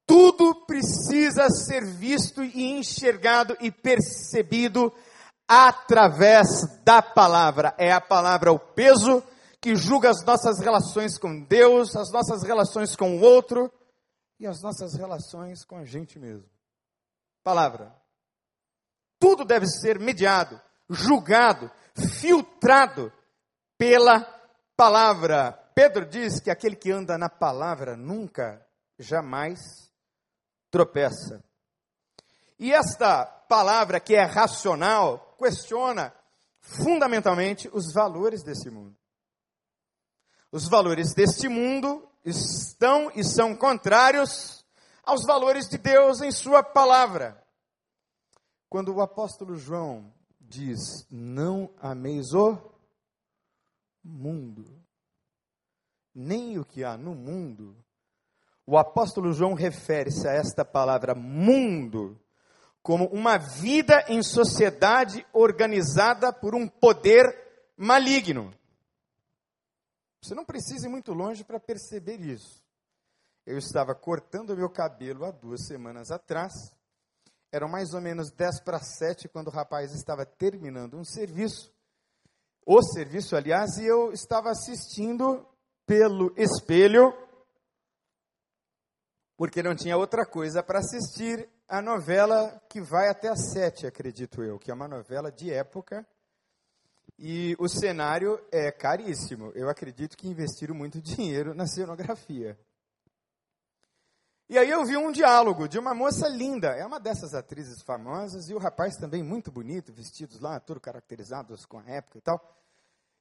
Tudo 0.06 0.66
precisa 0.66 1.49
ser 1.49 1.84
visto 1.84 2.42
e 2.42 2.73
enxergado 2.73 3.56
e 3.61 3.70
percebido 3.70 4.92
através 5.49 6.46
da 6.84 7.00
palavra. 7.00 7.75
É 7.78 7.92
a 7.92 8.00
palavra 8.00 8.52
o 8.52 8.58
peso 8.58 9.23
que 9.61 9.75
julga 9.75 10.11
as 10.11 10.23
nossas 10.25 10.61
relações 10.61 11.16
com 11.16 11.42
Deus, 11.44 11.96
as 11.96 12.11
nossas 12.12 12.42
relações 12.42 12.94
com 12.94 13.16
o 13.16 13.20
outro 13.23 13.73
e 14.38 14.46
as 14.46 14.61
nossas 14.61 14.94
relações 14.94 15.64
com 15.64 15.78
a 15.78 15.84
gente 15.84 16.18
mesmo. 16.18 16.49
Palavra. 17.42 17.94
Tudo 19.18 19.44
deve 19.44 19.66
ser 19.66 19.99
mediado, 19.99 20.61
julgado, 20.90 21.70
filtrado 22.20 23.11
pela 23.78 24.20
palavra. 24.76 25.52
Pedro 25.75 26.04
diz 26.04 26.40
que 26.40 26.50
aquele 26.50 26.76
que 26.76 26.90
anda 26.90 27.16
na 27.16 27.30
palavra 27.30 27.96
nunca, 27.96 28.64
jamais 28.99 29.58
tropeça. 30.75 31.40
E 32.59 32.73
esta 32.73 33.25
palavra 33.25 34.00
que 34.00 34.16
é 34.16 34.25
racional 34.25 35.37
questiona 35.38 36.12
fundamentalmente 36.59 37.71
os 37.73 37.93
valores 37.93 38.43
desse 38.43 38.69
mundo. 38.71 38.97
Os 40.50 40.69
valores 40.69 41.14
deste 41.14 41.49
mundo 41.49 42.09
estão 42.25 43.09
e 43.14 43.23
são 43.23 43.54
contrários 43.54 44.64
aos 45.04 45.25
valores 45.25 45.69
de 45.69 45.78
Deus 45.78 46.21
em 46.21 46.33
Sua 46.33 46.61
palavra. 46.61 47.40
Quando 48.69 48.93
o 48.93 49.00
apóstolo 49.00 49.57
João 49.57 50.12
diz: 50.40 51.07
Não 51.09 51.73
ameis 51.81 52.33
o 52.33 52.59
mundo, 54.02 54.85
nem 56.12 56.59
o 56.59 56.64
que 56.64 56.83
há 56.83 56.97
no 56.97 57.14
mundo, 57.14 57.83
o 58.66 58.78
apóstolo 58.78 59.33
João 59.33 59.54
refere-se 59.54 60.26
a 60.26 60.33
esta 60.33 60.64
palavra 60.64 61.14
mundo 61.14 62.18
como 62.83 63.06
uma 63.06 63.38
vida 63.38 64.04
em 64.09 64.23
sociedade 64.23 65.26
organizada 65.33 66.33
por 66.33 66.54
um 66.54 66.68
poder 66.68 67.25
maligno. 67.76 68.52
Você 70.23 70.35
não 70.35 70.44
precisa 70.44 70.87
ir 70.87 70.90
muito 70.90 71.12
longe 71.12 71.44
para 71.44 71.59
perceber 71.61 72.21
isso. 72.21 72.62
Eu 73.47 73.59
estava 73.59 73.94
cortando 73.94 74.56
meu 74.56 74.71
cabelo 74.71 75.25
há 75.25 75.30
duas 75.30 75.66
semanas 75.66 76.11
atrás. 76.11 76.52
Eram 77.52 77.68
mais 77.68 77.92
ou 77.92 78.00
menos 78.00 78.30
10 78.33 78.61
para 78.61 78.78
7 78.80 79.28
quando 79.28 79.49
o 79.49 79.50
rapaz 79.50 79.94
estava 79.94 80.25
terminando 80.25 80.97
um 80.99 81.04
serviço. 81.04 81.73
O 82.66 82.83
serviço, 82.83 83.37
aliás, 83.37 83.76
e 83.76 83.87
eu 83.87 84.12
estava 84.12 84.50
assistindo 84.50 85.47
pelo 85.87 86.35
espelho, 86.37 87.12
porque 89.36 89.62
não 89.62 89.74
tinha 89.74 89.96
outra 89.96 90.24
coisa 90.24 90.62
para 90.62 90.78
assistir 90.78 91.48
a 91.68 91.82
novela 91.82 92.62
que 92.68 92.80
vai 92.80 93.08
até 93.08 93.28
às 93.28 93.52
sete, 93.52 93.86
acredito 93.86 94.42
eu, 94.42 94.58
que 94.58 94.70
é 94.70 94.74
uma 94.74 94.88
novela 94.88 95.32
de 95.32 95.50
época 95.50 96.06
e 97.18 97.54
o 97.58 97.68
cenário 97.68 98.40
é 98.50 98.70
caríssimo. 98.72 99.52
Eu 99.54 99.68
acredito 99.68 100.16
que 100.16 100.28
investiram 100.28 100.74
muito 100.74 101.00
dinheiro 101.02 101.54
na 101.54 101.66
cenografia. 101.66 102.58
E 104.48 104.58
aí 104.58 104.68
eu 104.68 104.84
vi 104.84 104.96
um 104.96 105.10
diálogo 105.10 105.66
de 105.66 105.78
uma 105.78 105.94
moça 105.94 106.28
linda, 106.28 106.68
é 106.76 106.84
uma 106.84 107.00
dessas 107.00 107.34
atrizes 107.34 107.82
famosas, 107.82 108.50
e 108.50 108.54
o 108.54 108.58
rapaz 108.58 108.94
também 108.96 109.22
muito 109.22 109.50
bonito, 109.50 109.90
vestidos 109.90 110.38
lá, 110.38 110.60
tudo 110.60 110.80
caracterizados 110.80 111.64
com 111.64 111.78
a 111.78 111.84
época 111.86 112.18
e 112.18 112.20
tal. 112.20 112.54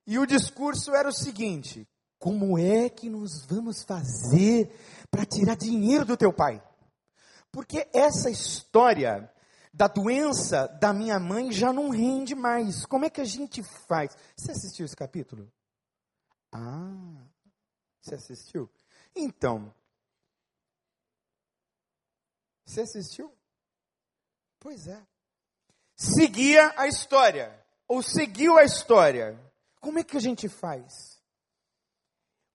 E 0.05 0.19
o 0.19 0.25
discurso 0.25 0.93
era 0.93 1.07
o 1.07 1.13
seguinte: 1.13 1.87
como 2.23 2.57
é 2.57 2.89
que 2.89 3.09
nós 3.09 3.43
vamos 3.47 3.83
fazer 3.83 4.73
para 5.11 5.25
tirar 5.25 5.57
dinheiro 5.57 6.05
do 6.05 6.15
teu 6.15 6.31
pai? 6.31 6.63
Porque 7.51 7.85
essa 7.93 8.29
história 8.29 9.29
da 9.73 9.89
doença 9.89 10.67
da 10.79 10.93
minha 10.93 11.19
mãe 11.19 11.51
já 11.51 11.73
não 11.73 11.89
rende 11.89 12.33
mais. 12.33 12.85
Como 12.85 13.03
é 13.03 13.09
que 13.09 13.19
a 13.19 13.25
gente 13.25 13.61
faz? 13.89 14.15
Você 14.37 14.53
assistiu 14.53 14.85
esse 14.85 14.95
capítulo? 14.95 15.51
Ah, 16.49 17.27
você 17.99 18.15
assistiu? 18.15 18.71
Então, 19.13 19.75
você 22.65 22.83
assistiu? 22.83 23.33
Pois 24.61 24.87
é. 24.87 25.05
Seguia 25.97 26.73
a 26.77 26.87
história, 26.87 27.53
ou 27.85 28.01
seguiu 28.01 28.57
a 28.57 28.63
história. 28.63 29.37
Como 29.81 29.99
é 29.99 30.05
que 30.05 30.15
a 30.15 30.21
gente 30.21 30.47
faz? 30.47 31.21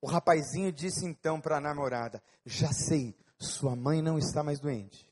O 0.00 0.06
rapazinho 0.06 0.72
disse 0.72 1.04
então 1.04 1.40
para 1.40 1.56
a 1.56 1.60
namorada: 1.60 2.22
Já 2.44 2.72
sei, 2.72 3.16
sua 3.38 3.74
mãe 3.74 4.00
não 4.02 4.18
está 4.18 4.42
mais 4.42 4.60
doente. 4.60 5.08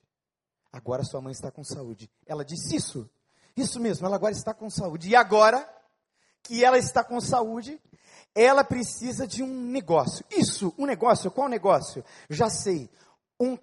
Agora 0.73 1.05
sua 1.05 1.21
mãe 1.21 1.33
está 1.33 1.51
com 1.51 1.65
saúde. 1.65 2.11
Ela 2.27 2.45
disse 2.45 2.77
isso. 2.77 3.09
Isso 3.57 3.81
mesmo, 3.81 4.07
ela 4.07 4.17
agora 4.17 4.33
está 4.33 4.53
com 4.53 4.69
saúde. 4.69 5.09
E 5.09 5.17
agora 5.17 5.67
que 6.43 6.63
ela 6.63 6.77
está 6.77 7.03
com 7.03 7.21
saúde, 7.21 7.81
ela 8.35 8.63
precisa 8.63 9.27
de 9.27 9.43
um 9.43 9.71
negócio. 9.71 10.25
Isso, 10.31 10.75
um 10.77 10.85
negócio, 10.85 11.31
qual 11.31 11.49
negócio? 11.49 12.05
Já 12.29 12.51
sei, 12.51 12.91
um 13.41 13.59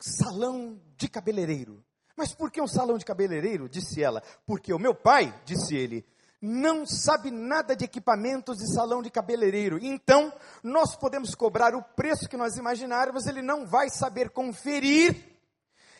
salão 0.00 0.80
de 0.96 1.08
cabeleireiro. 1.08 1.84
Mas 2.16 2.34
por 2.34 2.50
que 2.50 2.60
um 2.60 2.66
salão 2.66 2.96
de 2.96 3.04
cabeleireiro? 3.04 3.68
Disse 3.68 4.02
ela. 4.02 4.22
Porque 4.46 4.72
o 4.72 4.78
meu 4.78 4.94
pai, 4.94 5.38
disse 5.44 5.76
ele, 5.76 6.06
não 6.44 6.86
sabe 6.86 7.30
nada 7.30 7.74
de 7.74 7.84
equipamentos 7.84 8.58
de 8.58 8.72
salão 8.72 9.02
de 9.02 9.10
cabeleireiro. 9.10 9.78
Então, 9.82 10.32
nós 10.62 10.94
podemos 10.94 11.34
cobrar 11.34 11.74
o 11.74 11.82
preço 11.82 12.28
que 12.28 12.36
nós 12.36 12.56
imaginarmos, 12.56 13.26
ele 13.26 13.42
não 13.42 13.66
vai 13.66 13.88
saber 13.88 14.30
conferir 14.30 15.34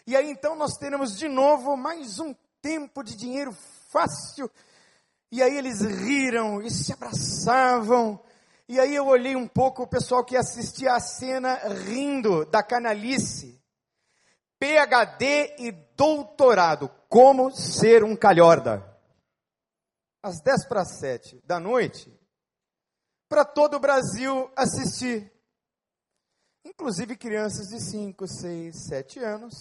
e 0.06 0.14
aí 0.14 0.30
então 0.30 0.54
nós 0.54 0.76
teremos 0.76 1.16
de 1.16 1.28
novo 1.28 1.78
mais 1.78 2.18
um 2.18 2.34
tempo 2.60 3.02
de 3.02 3.16
dinheiro 3.16 3.56
fácil. 3.90 4.50
E 5.32 5.42
aí 5.42 5.56
eles 5.56 5.80
riram 5.80 6.60
e 6.60 6.70
se 6.70 6.92
abraçavam. 6.92 8.20
E 8.68 8.78
aí 8.78 8.94
eu 8.94 9.06
olhei 9.06 9.34
um 9.34 9.48
pouco 9.48 9.82
o 9.82 9.86
pessoal 9.86 10.22
que 10.22 10.36
assistia 10.36 10.92
a 10.92 11.00
cena 11.00 11.54
rindo 11.86 12.44
da 12.44 12.62
canalice. 12.62 13.58
PhD 14.60 15.56
e 15.58 15.72
doutorado, 15.96 16.90
como 17.08 17.50
ser 17.50 18.04
um 18.04 18.14
calhorda. 18.14 18.93
Às 20.24 20.40
10 20.40 20.66
para 20.66 20.86
7 20.86 21.42
da 21.44 21.60
noite, 21.60 22.10
para 23.28 23.44
todo 23.44 23.74
o 23.74 23.78
Brasil 23.78 24.50
assistir. 24.56 25.30
Inclusive 26.64 27.14
crianças 27.14 27.66
de 27.66 27.78
5, 27.78 28.26
6, 28.26 28.86
7 28.88 29.18
anos, 29.18 29.54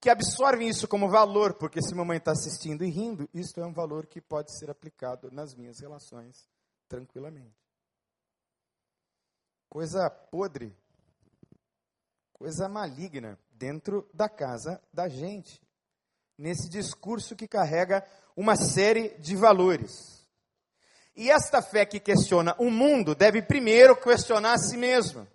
que 0.00 0.10
absorvem 0.10 0.68
isso 0.68 0.88
como 0.88 1.08
valor, 1.08 1.54
porque 1.54 1.80
se 1.80 1.94
mamãe 1.94 2.18
está 2.18 2.32
assistindo 2.32 2.84
e 2.84 2.90
rindo, 2.90 3.28
isso 3.32 3.60
é 3.60 3.64
um 3.64 3.72
valor 3.72 4.04
que 4.04 4.20
pode 4.20 4.52
ser 4.58 4.68
aplicado 4.68 5.30
nas 5.30 5.54
minhas 5.54 5.78
relações 5.78 6.48
tranquilamente. 6.88 7.54
Coisa 9.68 10.10
podre, 10.10 10.76
coisa 12.32 12.68
maligna 12.68 13.38
dentro 13.52 14.10
da 14.12 14.28
casa 14.28 14.82
da 14.92 15.08
gente, 15.08 15.62
nesse 16.40 16.70
discurso 16.70 17.36
que 17.36 17.46
carrega 17.46 18.02
uma 18.34 18.56
série 18.56 19.10
de 19.18 19.36
valores. 19.36 20.26
E 21.14 21.30
esta 21.30 21.60
fé 21.60 21.84
que 21.84 22.00
questiona 22.00 22.54
o 22.58 22.70
mundo 22.70 23.14
deve 23.14 23.42
primeiro 23.42 23.94
questionar 23.94 24.54
a 24.54 24.58
si 24.58 24.76
mesma. 24.76 25.28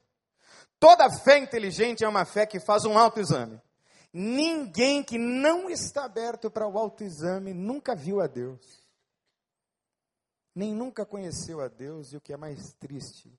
Toda 0.80 1.12
fé 1.12 1.38
inteligente 1.38 2.04
é 2.04 2.10
uma 2.10 2.26
fé 2.26 2.46
que 2.46 2.60
faz 2.60 2.86
um 2.86 2.98
autoexame. 2.98 3.62
Ninguém 4.12 5.04
que 5.04 5.18
não 5.18 5.70
está 5.70 6.06
aberto 6.06 6.50
para 6.50 6.68
o 6.68 6.78
autoexame 6.78 7.54
nunca 7.54 7.96
viu 7.96 8.20
a 8.20 8.26
Deus. 8.26 8.84
Nem 10.56 10.74
nunca 10.74 11.06
conheceu 11.06 11.62
a 11.62 11.68
Deus, 11.68 12.14
e 12.14 12.18
o 12.18 12.22
que 12.22 12.34
é 12.34 12.38
mais 12.38 12.74
triste, 12.80 13.38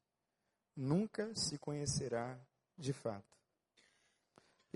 nunca 0.77 1.33
se 1.35 1.59
conhecerá 1.59 2.39
de 2.77 2.93
fato. 2.93 3.36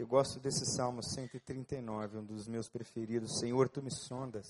Eu 0.01 0.07
gosto 0.07 0.41
desse 0.41 0.65
Salmo 0.65 1.03
139, 1.03 2.17
um 2.17 2.25
dos 2.25 2.49
meus 2.49 2.71
preferidos. 2.71 3.39
Senhor, 3.39 3.69
tu 3.69 3.83
me 3.83 3.91
sondas 3.91 4.47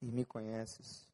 e 0.00 0.10
me 0.10 0.24
conheces. 0.24 1.06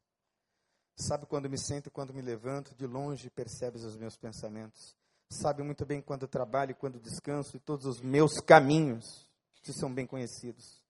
Sabe 0.95 1.27
quando 1.27 1.47
me 1.47 1.55
sento 1.55 1.89
e 1.89 1.91
quando 1.91 2.11
me 2.11 2.23
levanto, 2.23 2.73
de 2.73 2.87
longe 2.87 3.29
percebes 3.29 3.83
os 3.83 3.95
meus 3.95 4.17
pensamentos. 4.17 4.95
Sabe 5.29 5.61
muito 5.61 5.85
bem 5.85 6.01
quando 6.01 6.27
trabalho 6.27 6.71
e 6.71 6.73
quando 6.73 6.99
descanso, 6.99 7.55
e 7.55 7.59
todos 7.59 7.85
os 7.85 8.01
meus 8.01 8.39
caminhos 8.41 9.29
te 9.61 9.71
são 9.73 9.93
bem 9.93 10.07
conhecidos. 10.07 10.81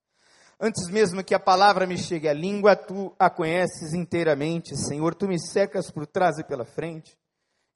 Antes 0.58 0.88
mesmo 0.90 1.22
que 1.22 1.36
a 1.36 1.40
palavra 1.42 1.86
me 1.86 1.98
chegue 1.98 2.30
à 2.30 2.34
língua, 2.34 2.74
tu 2.74 3.14
a 3.20 3.30
conheces 3.30 3.94
inteiramente. 3.94 4.78
Senhor, 4.78 5.14
tu 5.14 5.28
me 5.28 5.38
secas 5.38 5.92
por 5.92 6.08
trás 6.08 6.40
e 6.40 6.46
pela 6.46 6.64
frente 6.64 7.20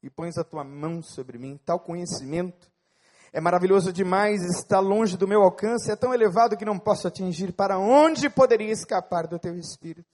e 0.02 0.08
pões 0.08 0.38
a 0.38 0.42
tua 0.42 0.64
mão 0.64 1.02
sobre 1.02 1.36
mim. 1.36 1.60
Tal 1.66 1.78
conhecimento 1.78 2.72
é 3.34 3.40
maravilhoso 3.40 3.92
demais, 3.92 4.44
está 4.44 4.78
longe 4.78 5.16
do 5.16 5.26
meu 5.26 5.42
alcance, 5.42 5.90
é 5.90 5.96
tão 5.96 6.14
elevado 6.14 6.56
que 6.56 6.64
não 6.64 6.78
posso 6.78 7.08
atingir. 7.08 7.52
Para 7.52 7.76
onde 7.76 8.30
poderia 8.30 8.70
escapar 8.70 9.26
do 9.26 9.40
teu 9.40 9.58
espírito? 9.58 10.08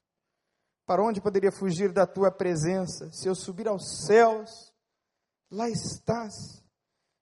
Para 0.86 1.04
onde 1.04 1.20
poderia 1.20 1.52
fugir 1.52 1.92
da 1.92 2.06
tua 2.06 2.30
presença? 2.32 3.12
Se 3.12 3.28
eu 3.28 3.34
subir 3.34 3.68
aos 3.68 4.06
céus, 4.06 4.72
lá 5.50 5.68
estás. 5.68 6.64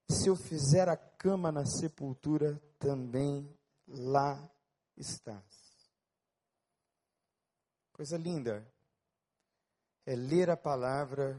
Se 0.08 0.28
eu 0.28 0.36
fizer 0.36 0.88
a 0.88 0.96
cama 0.96 1.50
na 1.50 1.66
sepultura, 1.66 2.62
também 2.78 3.52
lá 3.88 4.40
estás. 4.96 5.44
Coisa 7.92 8.16
linda 8.16 8.64
é 10.06 10.14
ler 10.14 10.48
a 10.48 10.56
palavra 10.56 11.36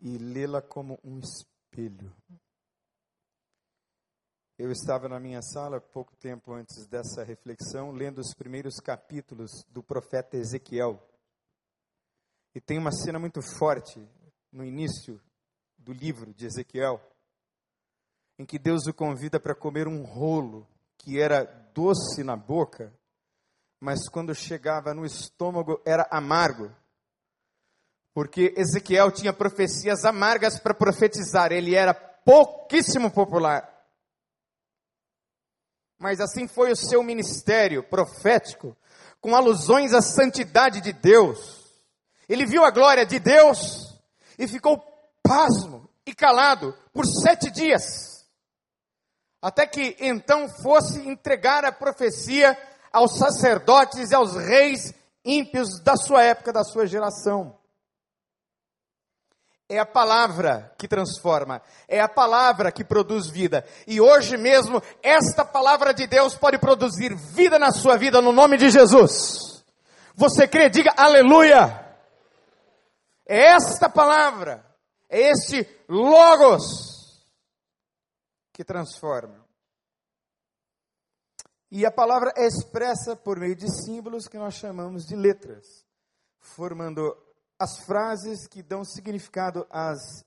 e 0.00 0.18
lê-la 0.18 0.60
como 0.60 0.98
um 1.04 1.20
espelho. 1.20 2.12
Eu 4.62 4.70
estava 4.70 5.08
na 5.08 5.18
minha 5.18 5.40
sala 5.40 5.80
pouco 5.80 6.14
tempo 6.16 6.52
antes 6.52 6.86
dessa 6.86 7.24
reflexão, 7.24 7.92
lendo 7.92 8.18
os 8.18 8.34
primeiros 8.34 8.78
capítulos 8.78 9.64
do 9.70 9.82
profeta 9.82 10.36
Ezequiel. 10.36 11.02
E 12.54 12.60
tem 12.60 12.76
uma 12.76 12.92
cena 12.92 13.18
muito 13.18 13.40
forte 13.40 14.06
no 14.52 14.62
início 14.62 15.18
do 15.78 15.94
livro 15.94 16.34
de 16.34 16.44
Ezequiel, 16.44 17.00
em 18.38 18.44
que 18.44 18.58
Deus 18.58 18.86
o 18.86 18.92
convida 18.92 19.40
para 19.40 19.54
comer 19.54 19.88
um 19.88 20.02
rolo 20.02 20.68
que 20.98 21.18
era 21.18 21.44
doce 21.72 22.22
na 22.22 22.36
boca, 22.36 22.92
mas 23.80 24.10
quando 24.10 24.34
chegava 24.34 24.92
no 24.92 25.06
estômago 25.06 25.80
era 25.86 26.06
amargo. 26.10 26.70
Porque 28.12 28.52
Ezequiel 28.58 29.10
tinha 29.10 29.32
profecias 29.32 30.04
amargas 30.04 30.60
para 30.60 30.74
profetizar, 30.74 31.50
ele 31.50 31.74
era 31.74 31.94
pouquíssimo 31.94 33.10
popular. 33.10 33.79
Mas 36.00 36.18
assim 36.18 36.48
foi 36.48 36.72
o 36.72 36.76
seu 36.76 37.02
ministério 37.02 37.82
profético, 37.82 38.74
com 39.20 39.36
alusões 39.36 39.92
à 39.92 40.00
santidade 40.00 40.80
de 40.80 40.94
Deus. 40.94 41.60
Ele 42.26 42.46
viu 42.46 42.64
a 42.64 42.70
glória 42.70 43.04
de 43.04 43.18
Deus 43.18 44.00
e 44.38 44.48
ficou 44.48 44.82
pasmo 45.22 45.86
e 46.06 46.14
calado 46.14 46.74
por 46.90 47.04
sete 47.04 47.50
dias, 47.50 48.26
até 49.42 49.66
que 49.66 49.94
então 50.00 50.48
fosse 50.62 51.06
entregar 51.06 51.66
a 51.66 51.72
profecia 51.72 52.56
aos 52.90 53.18
sacerdotes 53.18 54.10
e 54.10 54.14
aos 54.14 54.34
reis 54.34 54.94
ímpios 55.22 55.80
da 55.80 55.96
sua 55.96 56.24
época, 56.24 56.50
da 56.50 56.64
sua 56.64 56.86
geração. 56.86 57.59
É 59.70 59.78
a 59.78 59.86
palavra 59.86 60.74
que 60.76 60.88
transforma, 60.88 61.62
é 61.86 62.00
a 62.00 62.08
palavra 62.08 62.72
que 62.72 62.82
produz 62.82 63.28
vida. 63.28 63.64
E 63.86 64.00
hoje 64.00 64.36
mesmo, 64.36 64.82
esta 65.00 65.44
palavra 65.44 65.94
de 65.94 66.08
Deus 66.08 66.34
pode 66.34 66.58
produzir 66.58 67.14
vida 67.14 67.56
na 67.56 67.70
sua 67.70 67.96
vida, 67.96 68.20
no 68.20 68.32
nome 68.32 68.56
de 68.56 68.68
Jesus. 68.68 69.64
Você 70.16 70.48
crê? 70.48 70.68
Diga 70.68 70.92
aleluia. 70.96 71.86
É 73.24 73.52
esta 73.52 73.88
palavra, 73.88 74.66
é 75.08 75.30
este 75.30 75.64
Logos 75.88 77.22
que 78.52 78.64
transforma. 78.64 79.46
E 81.70 81.86
a 81.86 81.92
palavra 81.92 82.32
é 82.36 82.44
expressa 82.44 83.14
por 83.14 83.38
meio 83.38 83.54
de 83.54 83.70
símbolos 83.84 84.26
que 84.26 84.36
nós 84.36 84.54
chamamos 84.54 85.06
de 85.06 85.14
letras, 85.14 85.86
formando 86.40 87.16
as 87.60 87.78
frases 87.84 88.46
que 88.46 88.62
dão 88.62 88.82
significado 88.82 89.66
às 89.68 90.24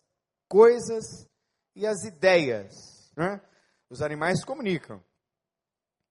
coisas 0.47 1.27
e 1.75 1.87
às 1.87 2.03
ideias. 2.03 3.11
Né? 3.17 3.41
Os 3.89 4.03
animais 4.03 4.45
comunicam, 4.45 5.03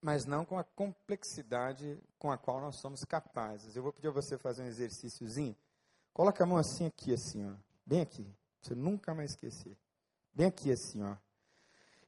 mas 0.00 0.26
não 0.26 0.44
com 0.44 0.58
a 0.58 0.64
complexidade 0.64 1.96
com 2.18 2.32
a 2.32 2.36
qual 2.36 2.60
nós 2.60 2.80
somos 2.80 3.04
capazes. 3.04 3.76
Eu 3.76 3.84
vou 3.84 3.92
pedir 3.92 4.08
a 4.08 4.12
você 4.12 4.36
fazer 4.36 4.64
um 4.64 4.66
exercíciozinho. 4.66 5.56
Coloca 6.12 6.42
a 6.42 6.46
mão 6.46 6.58
assim 6.58 6.86
aqui, 6.86 7.14
assim, 7.14 7.48
ó, 7.48 7.54
bem 7.86 8.00
aqui. 8.00 8.26
Você 8.60 8.74
nunca 8.74 9.14
mais 9.14 9.30
esquecer. 9.30 9.78
Bem 10.34 10.48
aqui, 10.48 10.72
assim, 10.72 11.02
ó. 11.04 11.16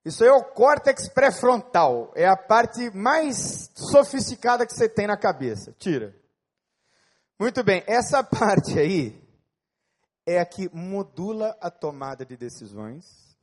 Isso 0.05 0.25
aí 0.25 0.29
é 0.29 0.33
o 0.33 0.45
córtex 0.45 1.09
pré-frontal. 1.09 2.13
É 2.17 2.27
a 2.27 2.37
parte 2.37 2.91
mais 2.91 3.71
sofisticada 3.75 4.67
que 4.67 4.75
você 4.75 4.89
tem 4.89 5.07
na 5.07 5.17
cabeça. 5.17 5.73
Tira. 5.79 6.15
Muito 7.39 7.65
bem, 7.65 7.83
essa 7.87 8.23
parte 8.25 8.79
aí 8.79 9.23
é 10.27 10.41
a 10.41 10.47
que 10.47 10.69
modula 10.75 11.57
a 11.61 11.71
tomada 11.71 12.25
de 12.25 12.37
decisões, 12.37 13.37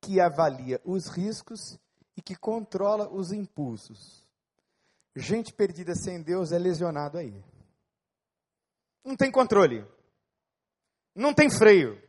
que 0.00 0.20
avalia 0.20 0.80
os 0.84 1.08
riscos 1.08 1.78
e 2.16 2.22
que 2.22 2.36
controla 2.36 3.08
os 3.08 3.32
impulsos. 3.32 4.24
Gente 5.16 5.52
perdida 5.52 5.94
sem 5.94 6.22
Deus 6.22 6.52
é 6.52 6.58
lesionado 6.58 7.18
aí. 7.18 7.44
Não 9.04 9.16
tem 9.16 9.30
controle. 9.30 9.86
Não 11.14 11.32
tem 11.32 11.50
freio. 11.50 12.02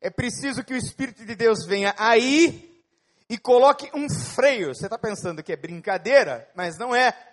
É 0.00 0.10
preciso 0.10 0.64
que 0.64 0.74
o 0.74 0.76
Espírito 0.76 1.24
de 1.24 1.34
Deus 1.34 1.66
venha 1.66 1.94
aí 1.98 2.82
e 3.28 3.38
coloque 3.38 3.90
um 3.94 4.08
freio. 4.08 4.74
Você 4.74 4.86
está 4.86 4.98
pensando 4.98 5.42
que 5.42 5.52
é 5.52 5.56
brincadeira, 5.56 6.50
mas 6.54 6.78
não 6.78 6.94
é. 6.94 7.25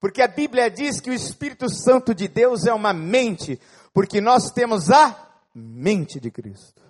Porque 0.00 0.22
a 0.22 0.28
Bíblia 0.28 0.70
diz 0.70 1.00
que 1.00 1.10
o 1.10 1.14
Espírito 1.14 1.68
Santo 1.68 2.14
de 2.14 2.28
Deus 2.28 2.66
é 2.66 2.72
uma 2.72 2.92
mente, 2.92 3.60
porque 3.92 4.20
nós 4.20 4.52
temos 4.52 4.90
a 4.90 5.28
mente 5.54 6.20
de 6.20 6.30
Cristo. 6.30 6.82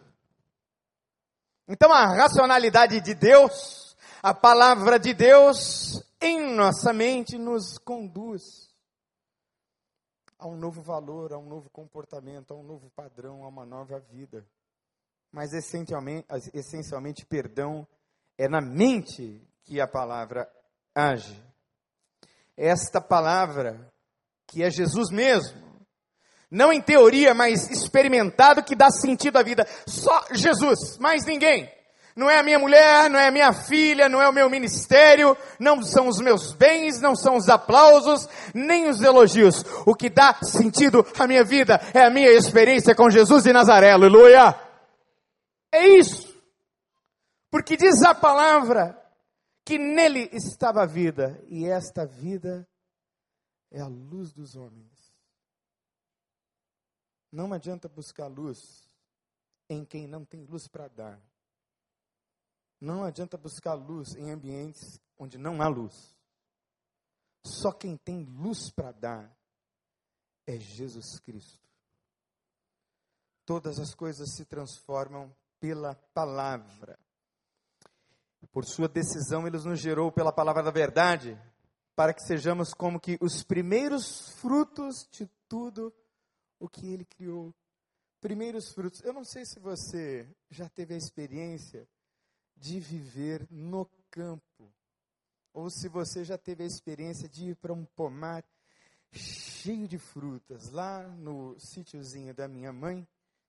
Então 1.67 1.93
a 1.93 2.07
racionalidade 2.07 3.01
de 3.01 3.15
Deus, 3.15 3.97
a 4.23 4.35
palavra 4.35 4.99
de 4.99 5.15
Deus 5.15 6.03
em 6.21 6.55
nossa 6.55 6.93
mente 6.93 7.39
nos 7.39 7.79
conduz 7.79 8.69
a 10.39 10.47
um 10.47 10.57
novo 10.57 10.83
valor, 10.83 11.33
a 11.33 11.39
um 11.39 11.47
novo 11.47 11.69
comportamento, 11.71 12.53
a 12.53 12.57
um 12.57 12.63
novo 12.63 12.91
padrão, 12.91 13.43
a 13.43 13.49
uma 13.49 13.65
nova 13.65 13.99
vida. 13.99 14.47
Mas 15.33 15.53
essencialmente, 15.53 16.27
essencialmente 16.55 17.27
perdão 17.27 17.87
é 18.37 18.49
na 18.49 18.61
mente 18.61 19.43
que 19.65 19.81
a 19.81 19.89
palavra 19.89 20.51
age 20.95 21.48
esta 22.59 23.01
palavra, 23.01 23.89
que 24.49 24.63
é 24.63 24.71
Jesus 24.71 25.11
mesmo, 25.11 25.57
não 26.51 26.73
em 26.73 26.81
teoria, 26.81 27.33
mas 27.33 27.71
experimentado, 27.71 28.63
que 28.63 28.75
dá 28.75 28.91
sentido 28.91 29.37
à 29.37 29.43
vida. 29.43 29.67
Só 29.87 30.25
Jesus, 30.33 30.99
mais 30.99 31.25
ninguém. 31.25 31.71
Não 32.17 32.29
é 32.29 32.39
a 32.39 32.43
minha 32.43 32.59
mulher, 32.59 33.09
não 33.09 33.19
é 33.19 33.29
a 33.29 33.31
minha 33.31 33.53
filha, 33.53 34.09
não 34.09 34.21
é 34.21 34.29
o 34.29 34.33
meu 34.33 34.51
ministério, 34.51 35.37
não 35.61 35.81
são 35.83 36.09
os 36.09 36.19
meus 36.19 36.53
bens, 36.53 37.01
não 37.01 37.15
são 37.15 37.37
os 37.37 37.49
aplausos, 37.49 38.29
nem 38.53 38.89
os 38.89 39.01
elogios. 39.03 39.65
O 39.87 39.95
que 39.95 40.11
dá 40.11 40.35
sentido 40.43 41.07
à 41.17 41.29
minha 41.29 41.45
vida 41.45 41.81
é 41.95 42.05
a 42.05 42.11
minha 42.11 42.31
experiência 42.31 42.93
com 42.93 43.09
Jesus 43.09 43.45
de 43.45 43.53
Nazaré, 43.53 43.93
aleluia. 43.93 44.59
É 45.71 45.87
isso. 45.87 46.27
Porque 47.53 47.77
diz 47.77 48.03
a 48.03 48.15
palavra 48.15 48.98
que 49.69 49.77
nele 49.77 50.31
estava 50.33 50.83
a 50.83 50.87
vida, 50.87 51.45
e 51.47 51.67
esta 51.67 52.07
vida 52.07 52.67
é 53.71 53.83
a 53.83 53.87
luz 53.87 54.33
dos 54.33 54.57
homens. 54.57 55.15
Não 57.31 57.53
adianta 57.53 57.87
buscar 57.87 58.29
luz 58.29 58.59
em 59.69 59.85
quem 59.85 60.07
não 60.07 60.25
tem 60.25 60.43
luz 60.47 60.67
para 60.67 60.89
dar. 60.89 61.23
Não 62.81 63.05
adianta 63.05 63.37
buscar 63.37 63.75
luz 63.75 64.15
em 64.17 64.31
ambientes 64.31 64.99
onde 65.19 65.37
não 65.37 65.61
há 65.61 65.69
luz. 65.69 66.17
Só 67.45 67.71
quem 67.71 67.95
tem 67.95 68.25
luz 68.25 68.71
para 68.71 68.91
dar 68.91 69.39
é 70.47 70.59
Jesus 70.59 71.21
Cristo. 71.21 71.69
Todas 73.45 73.79
as 73.79 73.95
coisas 73.95 74.35
se 74.35 74.47
transformam 74.47 75.31
pela 75.61 75.95
palavra. 76.15 76.99
Por 78.47 78.65
sua 78.65 78.89
decisão, 78.89 79.47
ele 79.47 79.59
nos 79.59 79.81
gerou 79.81 80.11
pela 80.11 80.33
palavra 80.33 80.63
da 80.63 80.71
verdade, 80.71 81.39
para 81.95 82.15
que 82.15 82.23
sejamos 82.23 82.73
como 82.73 83.01
que 83.01 83.19
os 83.21 83.43
primeiros 83.43 84.31
frutos 84.41 85.07
de 85.11 85.29
tudo 85.49 85.93
o 86.59 86.69
que 86.69 86.87
ele 86.93 87.05
criou. 87.05 87.55
Primeiros 88.21 88.73
frutos. 88.73 89.03
Eu 89.03 89.13
não 89.13 89.25
sei 89.25 89.45
se 89.45 89.61
você 89.61 90.29
já 90.51 90.69
teve 90.69 90.95
a 90.95 90.97
experiência 90.97 91.89
de 92.57 92.81
viver 92.81 93.47
no 93.51 93.89
campo, 94.11 94.73
ou 95.53 95.71
se 95.71 95.89
você 95.89 96.25
já 96.25 96.37
teve 96.37 96.65
a 96.65 96.67
experiência 96.67 97.29
de 97.29 97.51
ir 97.51 97.57
para 97.57 97.73
um 97.73 97.85
pomar 97.85 98.45
cheio 99.13 99.87
de 99.87 99.99
frutas. 99.99 100.71
Lá 100.71 101.07
no 101.07 101.59
sítiozinho 101.59 102.35
da 102.35 102.49
minha 102.49 102.73
mãe, 102.73 103.07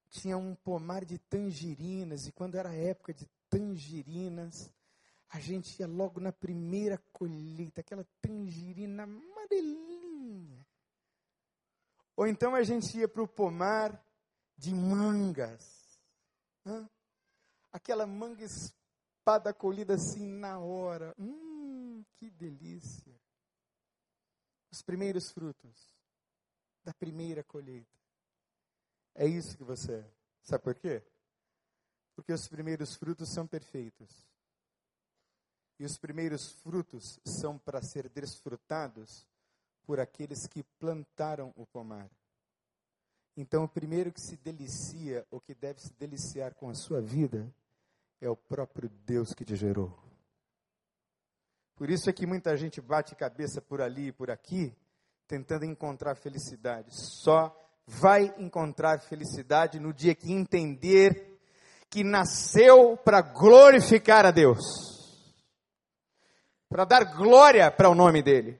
tinha 0.10 0.38
um 0.38 0.56
pomar 0.56 1.06
de 1.06 1.18
tangerinas, 1.18 2.28
e 2.28 2.32
quando 2.32 2.56
era 2.56 2.74
época 2.74 3.14
de 3.14 3.28
tangerinas, 3.50 4.72
a 5.30 5.40
gente 5.40 5.80
ia 5.80 5.88
logo 5.88 6.20
na 6.20 6.32
primeira 6.32 6.98
colheita, 7.12 7.82
aquela 7.82 8.06
tangerina 8.20 9.04
amarelinha. 9.04 10.66
Ou 12.16 12.28
então 12.28 12.56
a 12.56 12.64
gente 12.64 12.98
ia 12.98 13.08
para 13.08 13.22
o 13.22 13.28
pomar 13.28 14.04
de 14.58 14.74
mangas. 14.74 16.00
Hã? 16.66 16.90
Aquela 17.72 18.08
manga 18.08 18.44
espada 18.44 19.54
colhida 19.54 19.94
assim 19.94 20.28
na 20.28 20.60
hora. 20.60 21.16
Hum, 21.18 22.04
que 22.16 22.30
delícia. 22.32 23.16
Os 24.72 24.82
primeiros 24.82 25.32
frutos 25.32 25.96
da 26.84 26.94
primeira 26.94 27.44
colheita. 27.44 27.98
É 29.14 29.28
isso 29.28 29.56
que 29.56 29.64
você 29.64 29.94
é. 29.94 30.12
Sabe 30.42 30.64
por 30.64 30.76
quê? 30.76 31.04
Porque 32.16 32.34
os 32.34 32.48
primeiros 32.48 32.96
frutos 32.96 33.32
são 33.32 33.48
perfeitos. 33.48 34.29
E 35.80 35.86
os 35.86 35.98
primeiros 35.98 36.52
frutos 36.62 37.20
são 37.26 37.58
para 37.58 37.82
ser 37.82 38.10
desfrutados 38.10 39.26
por 39.84 39.98
aqueles 39.98 40.46
que 40.46 40.62
plantaram 40.78 41.54
o 41.56 41.66
pomar. 41.66 42.10
Então, 43.38 43.64
o 43.64 43.70
primeiro 43.70 44.12
que 44.12 44.20
se 44.20 44.36
delicia, 44.36 45.26
ou 45.32 45.40
que 45.40 45.56
deve 45.56 45.80
se 45.80 45.94
deliciar 45.94 46.54
com 46.54 46.70
a 46.70 46.74
sua 46.74 47.02
vida, 47.02 47.50
é 48.20 48.30
o 48.30 48.36
próprio 48.36 48.90
Deus 49.06 49.34
que 49.34 49.46
te 49.46 49.56
gerou. 49.56 49.98
Por 51.78 51.90
isso 51.90 52.10
é 52.10 52.14
que 52.14 52.28
muita 52.28 52.58
gente 52.58 52.82
bate 52.82 53.16
cabeça 53.16 53.62
por 53.62 53.80
ali 53.80 54.08
e 54.08 54.12
por 54.12 54.30
aqui, 54.30 54.76
tentando 55.26 55.64
encontrar 55.64 56.16
felicidade. 56.16 56.90
Só 56.92 57.58
vai 57.88 58.36
encontrar 58.38 59.00
felicidade 59.00 59.80
no 59.80 59.94
dia 59.94 60.14
que 60.14 60.34
entender 60.34 61.40
que 61.90 62.04
nasceu 62.04 62.98
para 62.98 63.22
glorificar 63.22 64.26
a 64.26 64.32
Deus 64.32 64.99
para 66.70 66.86
dar 66.86 67.04
glória 67.04 67.70
para 67.72 67.90
o 67.90 67.96
nome 67.96 68.22
dele. 68.22 68.60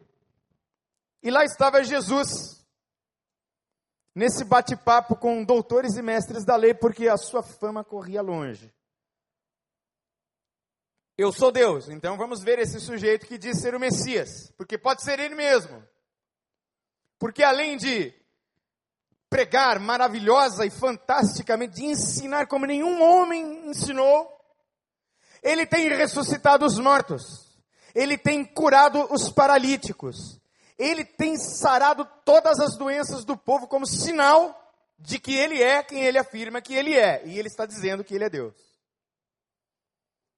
E 1.22 1.30
lá 1.30 1.46
estava 1.46 1.84
Jesus, 1.84 2.66
nesse 4.16 4.44
bate-papo 4.44 5.16
com 5.16 5.44
doutores 5.44 5.96
e 5.96 6.02
mestres 6.02 6.44
da 6.44 6.56
lei, 6.56 6.74
porque 6.74 7.08
a 7.08 7.18
sua 7.18 7.44
fama 7.44 7.84
corria 7.84 8.22
longe. 8.22 8.74
Eu 11.16 11.32
sou 11.32 11.52
Deus, 11.52 11.90
então 11.90 12.18
vamos 12.18 12.42
ver 12.42 12.60
esse 12.60 12.80
sujeito 12.80 13.28
que 13.28 13.38
diz 13.38 13.60
ser 13.62 13.76
o 13.76 13.80
Messias, 13.80 14.52
porque 14.58 14.78
pode 14.78 15.04
ser 15.04 15.20
ele 15.20 15.36
mesmo. 15.36 15.86
Porque 17.20 17.44
além 17.44 17.78
de 17.78 18.14
pregar 19.30 19.80
maravilhosa 19.80 20.66
e 20.66 20.72
fantasticamente, 20.72 21.76
de 21.76 21.86
ensinar 21.86 22.48
como 22.48 22.66
nenhum 22.66 23.04
homem 23.04 23.70
ensinou, 23.70 24.34
ele 25.44 25.68
tem 25.68 25.90
ressuscitado 25.90 26.66
os 26.66 26.80
mortos 26.80 27.49
ele 28.00 28.18
tem 28.18 28.46
curado 28.46 29.12
os 29.12 29.30
paralíticos, 29.30 30.40
ele 30.78 31.04
tem 31.04 31.36
sarado 31.38 32.06
todas 32.24 32.58
as 32.60 32.78
doenças 32.78 33.26
do 33.26 33.36
povo 33.36 33.68
como 33.68 33.86
sinal 33.86 34.56
de 34.98 35.20
que 35.20 35.36
ele 35.36 35.62
é 35.62 35.84
quem 35.84 36.06
ele 36.06 36.18
afirma 36.18 36.62
que 36.62 36.74
ele 36.74 36.94
é, 36.94 37.26
e 37.28 37.38
ele 37.38 37.50
está 37.50 37.66
dizendo 37.66 38.04
que 38.04 38.16
ele 38.16 38.24
é 38.24 38.30
Deus. 38.30 38.56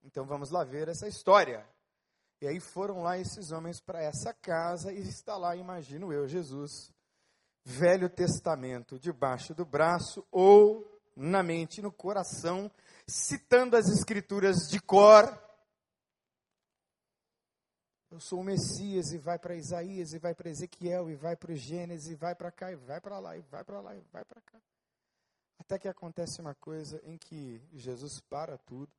Então 0.04 0.26
vamos 0.26 0.50
lá 0.50 0.64
ver 0.64 0.88
essa 0.88 1.08
história. 1.08 1.64
E 2.42 2.48
aí 2.48 2.60
foram 2.60 3.04
lá 3.04 3.20
esses 3.20 3.52
homens 3.52 3.80
para 3.80 4.02
essa 4.02 4.34
casa 4.34 4.92
e 4.92 5.00
está 5.00 5.38
lá, 5.38 5.56
imagino 5.56 6.12
eu, 6.12 6.28
Jesus, 6.28 6.92
Velho 7.64 8.10
Testamento 8.10 8.98
debaixo 8.98 9.54
do 9.54 9.64
braço 9.64 10.26
ou 10.32 11.00
na 11.16 11.44
mente, 11.44 11.80
no 11.80 11.92
coração, 11.92 12.72
citando 13.08 13.78
as 13.78 13.88
escrituras 13.88 14.68
de 14.68 14.80
cor 14.80 15.32
eu 18.12 18.20
sou 18.20 18.42
o 18.42 18.44
Messias, 18.44 19.14
e 19.14 19.18
vai 19.18 19.40
para 19.40 19.56
Isaías, 19.56 20.12
e 20.12 20.20
vai 20.20 20.36
para 20.36 20.50
Ezequiel, 20.50 21.10
e 21.10 21.16
vai 21.16 21.36
para 21.36 21.56
Gênesis, 21.56 22.12
e 22.12 22.16
vai 22.16 22.36
para 22.36 22.52
cá, 22.52 22.70
e 22.70 22.76
vai 22.76 23.00
para 23.00 23.18
lá, 23.20 23.38
e 23.38 23.42
vai 23.42 23.64
para 23.64 23.80
lá, 23.80 23.96
e 23.96 24.02
vai 24.12 24.26
para 24.26 24.42
cá. 24.42 24.60
Até 25.58 25.80
que 25.80 25.88
acontece 25.88 26.42
uma 26.42 26.54
coisa 26.54 27.02
em 27.06 27.18
que 27.18 27.62
Jesus 27.72 28.20
para 28.30 28.58
tudo. 28.58 28.92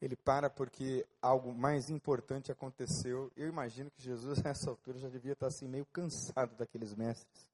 Ele 0.00 0.14
para 0.14 0.48
porque 0.48 1.04
algo 1.20 1.52
mais 1.52 1.88
importante 1.88 2.52
aconteceu. 2.52 3.32
Eu 3.34 3.48
imagino 3.48 3.90
que 3.90 4.00
Jesus, 4.00 4.38
nessa 4.44 4.70
altura, 4.70 4.98
já 4.98 5.08
devia 5.08 5.32
estar 5.32 5.48
assim, 5.48 5.66
meio 5.66 5.86
cansado 5.86 6.54
daqueles 6.54 6.94
mestres. 6.94 7.50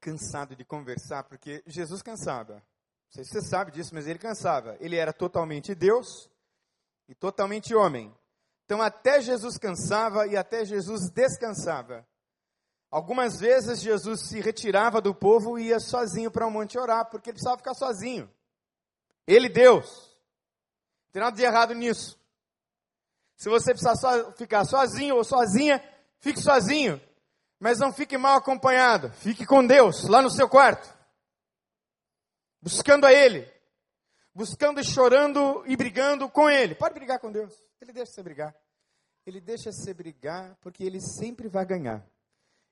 Cansado 0.00 0.56
de 0.56 0.64
conversar, 0.64 1.24
porque 1.24 1.62
Jesus 1.66 2.00
cansava. 2.00 2.62
Não 3.06 3.12
sei 3.12 3.24
se 3.24 3.30
você 3.30 3.42
sabe 3.42 3.70
disso, 3.70 3.94
mas 3.94 4.06
ele 4.06 4.18
cansava. 4.18 4.76
Ele 4.80 4.96
era 4.96 5.12
totalmente 5.12 5.74
Deus 5.74 6.28
e 7.08 7.14
totalmente 7.14 7.74
homem. 7.74 8.14
Então, 8.64 8.82
até 8.82 9.20
Jesus 9.20 9.56
cansava 9.56 10.26
e 10.26 10.36
até 10.36 10.64
Jesus 10.64 11.08
descansava. 11.10 12.06
Algumas 12.90 13.38
vezes 13.38 13.80
Jesus 13.80 14.28
se 14.28 14.40
retirava 14.40 15.00
do 15.00 15.14
povo 15.14 15.58
e 15.58 15.68
ia 15.68 15.78
sozinho 15.78 16.30
para 16.30 16.44
o 16.44 16.48
um 16.48 16.52
monte 16.52 16.78
orar, 16.78 17.08
porque 17.08 17.30
ele 17.30 17.34
precisava 17.34 17.58
ficar 17.58 17.74
sozinho. 17.74 18.30
Ele, 19.26 19.48
Deus. 19.48 19.86
Não 21.06 21.12
tem 21.12 21.22
nada 21.22 21.36
de 21.36 21.42
errado 21.42 21.74
nisso. 21.74 22.18
Se 23.36 23.48
você 23.48 23.72
precisar 23.72 23.96
so, 23.96 24.32
ficar 24.32 24.64
sozinho 24.64 25.16
ou 25.16 25.24
sozinha, 25.24 25.82
fique 26.18 26.40
sozinho. 26.40 27.00
Mas 27.60 27.78
não 27.78 27.92
fique 27.92 28.18
mal 28.18 28.36
acompanhado. 28.36 29.10
Fique 29.12 29.46
com 29.46 29.64
Deus, 29.66 30.08
lá 30.08 30.20
no 30.20 30.30
seu 30.30 30.48
quarto 30.48 30.95
buscando 32.66 33.06
a 33.06 33.12
Ele, 33.12 33.48
buscando 34.34 34.80
e 34.80 34.84
chorando 34.84 35.64
e 35.68 35.76
brigando 35.76 36.28
com 36.28 36.50
Ele. 36.50 36.74
Pode 36.74 36.94
brigar 36.94 37.20
com 37.20 37.30
Deus, 37.30 37.54
Ele 37.80 37.92
deixa 37.92 38.10
você 38.10 38.22
brigar. 38.24 38.56
Ele 39.24 39.40
deixa 39.40 39.70
você 39.70 39.94
brigar 39.94 40.56
porque 40.56 40.82
Ele 40.82 41.00
sempre 41.00 41.48
vai 41.48 41.64
ganhar. 41.64 42.04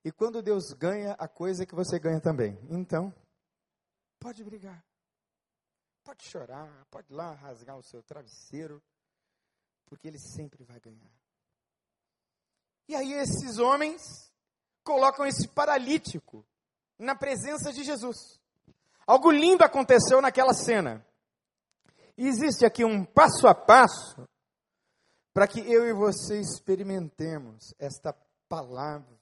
E 0.04 0.11
quando 0.11 0.42
Deus 0.42 0.72
ganha, 0.72 1.12
a 1.12 1.28
coisa 1.28 1.62
é 1.62 1.66
que 1.66 1.76
você 1.76 1.96
ganha 2.00 2.20
também. 2.20 2.59
Então, 2.68 3.14
pode 4.18 4.42
brigar. 4.42 4.85
Pode 6.02 6.24
chorar, 6.24 6.85
pode 6.90 7.12
lá 7.12 7.33
rasgar 7.33 7.78
o 7.78 7.83
seu 7.83 8.02
travesseiro, 8.02 8.83
porque 9.87 10.09
ele 10.09 10.18
sempre 10.18 10.64
vai 10.64 10.78
ganhar. 10.80 11.11
E 12.88 12.96
aí 12.96 13.12
esses 13.12 13.59
homens 13.59 14.30
colocam 14.83 15.24
esse 15.24 15.48
paralítico 15.48 16.44
na 16.98 17.14
presença 17.14 17.72
de 17.72 17.85
Jesus. 17.85 18.43
Algo 19.07 19.31
lindo 19.31 19.64
aconteceu 19.64 20.21
naquela 20.21 20.55
cena. 20.55 21.05
E 22.17 22.27
existe 22.27 22.64
aqui 22.64 22.85
um 22.85 23.05
passo 23.05 23.47
a 23.47 23.55
passo 23.55 24.27
para 25.33 25.49
que 25.49 25.61
eu 25.61 25.85
e 25.85 25.93
você 25.93 26.38
experimentemos 26.38 27.75
esta 27.79 28.12
palavra, 28.49 29.19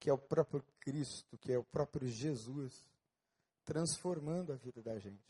que 0.00 0.10
é 0.10 0.12
o 0.12 0.18
próprio 0.18 0.62
Cristo, 0.80 1.38
que 1.38 1.52
é 1.52 1.58
o 1.58 1.64
próprio 1.64 2.08
Jesus, 2.08 2.90
transformando 3.64 4.52
a 4.52 4.56
vida 4.56 4.82
da 4.82 4.98
gente. 4.98 5.22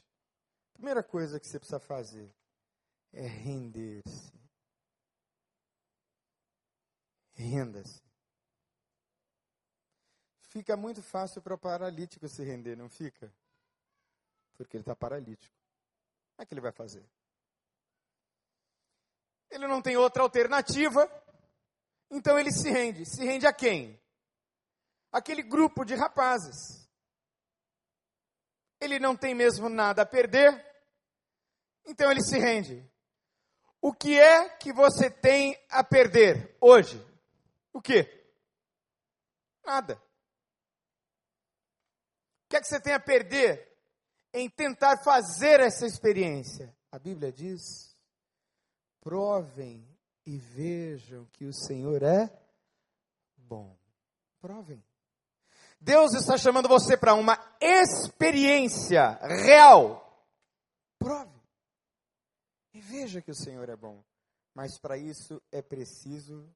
Primeira 0.72 1.02
coisa 1.02 1.38
que 1.38 1.46
você 1.46 1.58
precisa 1.58 1.80
fazer 1.80 2.30
é 3.12 3.26
render-se. 3.26 4.32
Renda-se. 7.34 8.05
Fica 10.56 10.74
muito 10.74 11.02
fácil 11.02 11.42
para 11.42 11.52
o 11.52 11.58
paralítico 11.58 12.26
se 12.30 12.42
render, 12.42 12.76
não 12.76 12.88
fica? 12.88 13.30
Porque 14.54 14.74
ele 14.74 14.80
está 14.80 14.96
paralítico. 14.96 15.54
Como 16.30 16.42
é 16.42 16.46
que 16.46 16.54
ele 16.54 16.62
vai 16.62 16.72
fazer? 16.72 17.04
Ele 19.50 19.68
não 19.68 19.82
tem 19.82 19.98
outra 19.98 20.22
alternativa, 20.22 21.06
então 22.10 22.38
ele 22.38 22.50
se 22.50 22.70
rende. 22.70 23.04
Se 23.04 23.22
rende 23.22 23.46
a 23.46 23.52
quem? 23.52 24.00
Aquele 25.12 25.42
grupo 25.42 25.84
de 25.84 25.94
rapazes. 25.94 26.88
Ele 28.80 28.98
não 28.98 29.14
tem 29.14 29.34
mesmo 29.34 29.68
nada 29.68 30.00
a 30.00 30.06
perder, 30.06 30.54
então 31.84 32.10
ele 32.10 32.22
se 32.22 32.38
rende. 32.38 32.90
O 33.78 33.92
que 33.92 34.18
é 34.18 34.48
que 34.56 34.72
você 34.72 35.10
tem 35.10 35.54
a 35.68 35.84
perder 35.84 36.56
hoje? 36.62 36.98
O 37.74 37.82
que? 37.82 38.08
Nada. 39.62 40.05
O 42.46 42.48
que 42.48 42.56
é 42.56 42.60
que 42.60 42.68
você 42.68 42.80
tem 42.80 42.92
a 42.92 43.00
perder 43.00 43.68
em 44.32 44.48
tentar 44.48 45.02
fazer 45.02 45.58
essa 45.58 45.84
experiência? 45.84 46.72
A 46.92 46.98
Bíblia 46.98 47.32
diz: 47.32 47.92
provem 49.00 49.84
e 50.24 50.38
vejam 50.38 51.26
que 51.32 51.44
o 51.44 51.52
Senhor 51.52 52.04
é 52.04 52.30
bom. 53.36 53.76
Provem. 54.40 54.82
Deus 55.80 56.14
está 56.14 56.38
chamando 56.38 56.68
você 56.68 56.96
para 56.96 57.14
uma 57.14 57.36
experiência 57.60 59.18
real. 59.44 60.24
Prove. 61.00 61.40
E 62.72 62.80
veja 62.80 63.20
que 63.20 63.32
o 63.32 63.36
Senhor 63.36 63.68
é 63.68 63.76
bom. 63.76 64.04
Mas 64.54 64.78
para 64.78 64.96
isso 64.96 65.42
é 65.50 65.60
preciso 65.60 66.48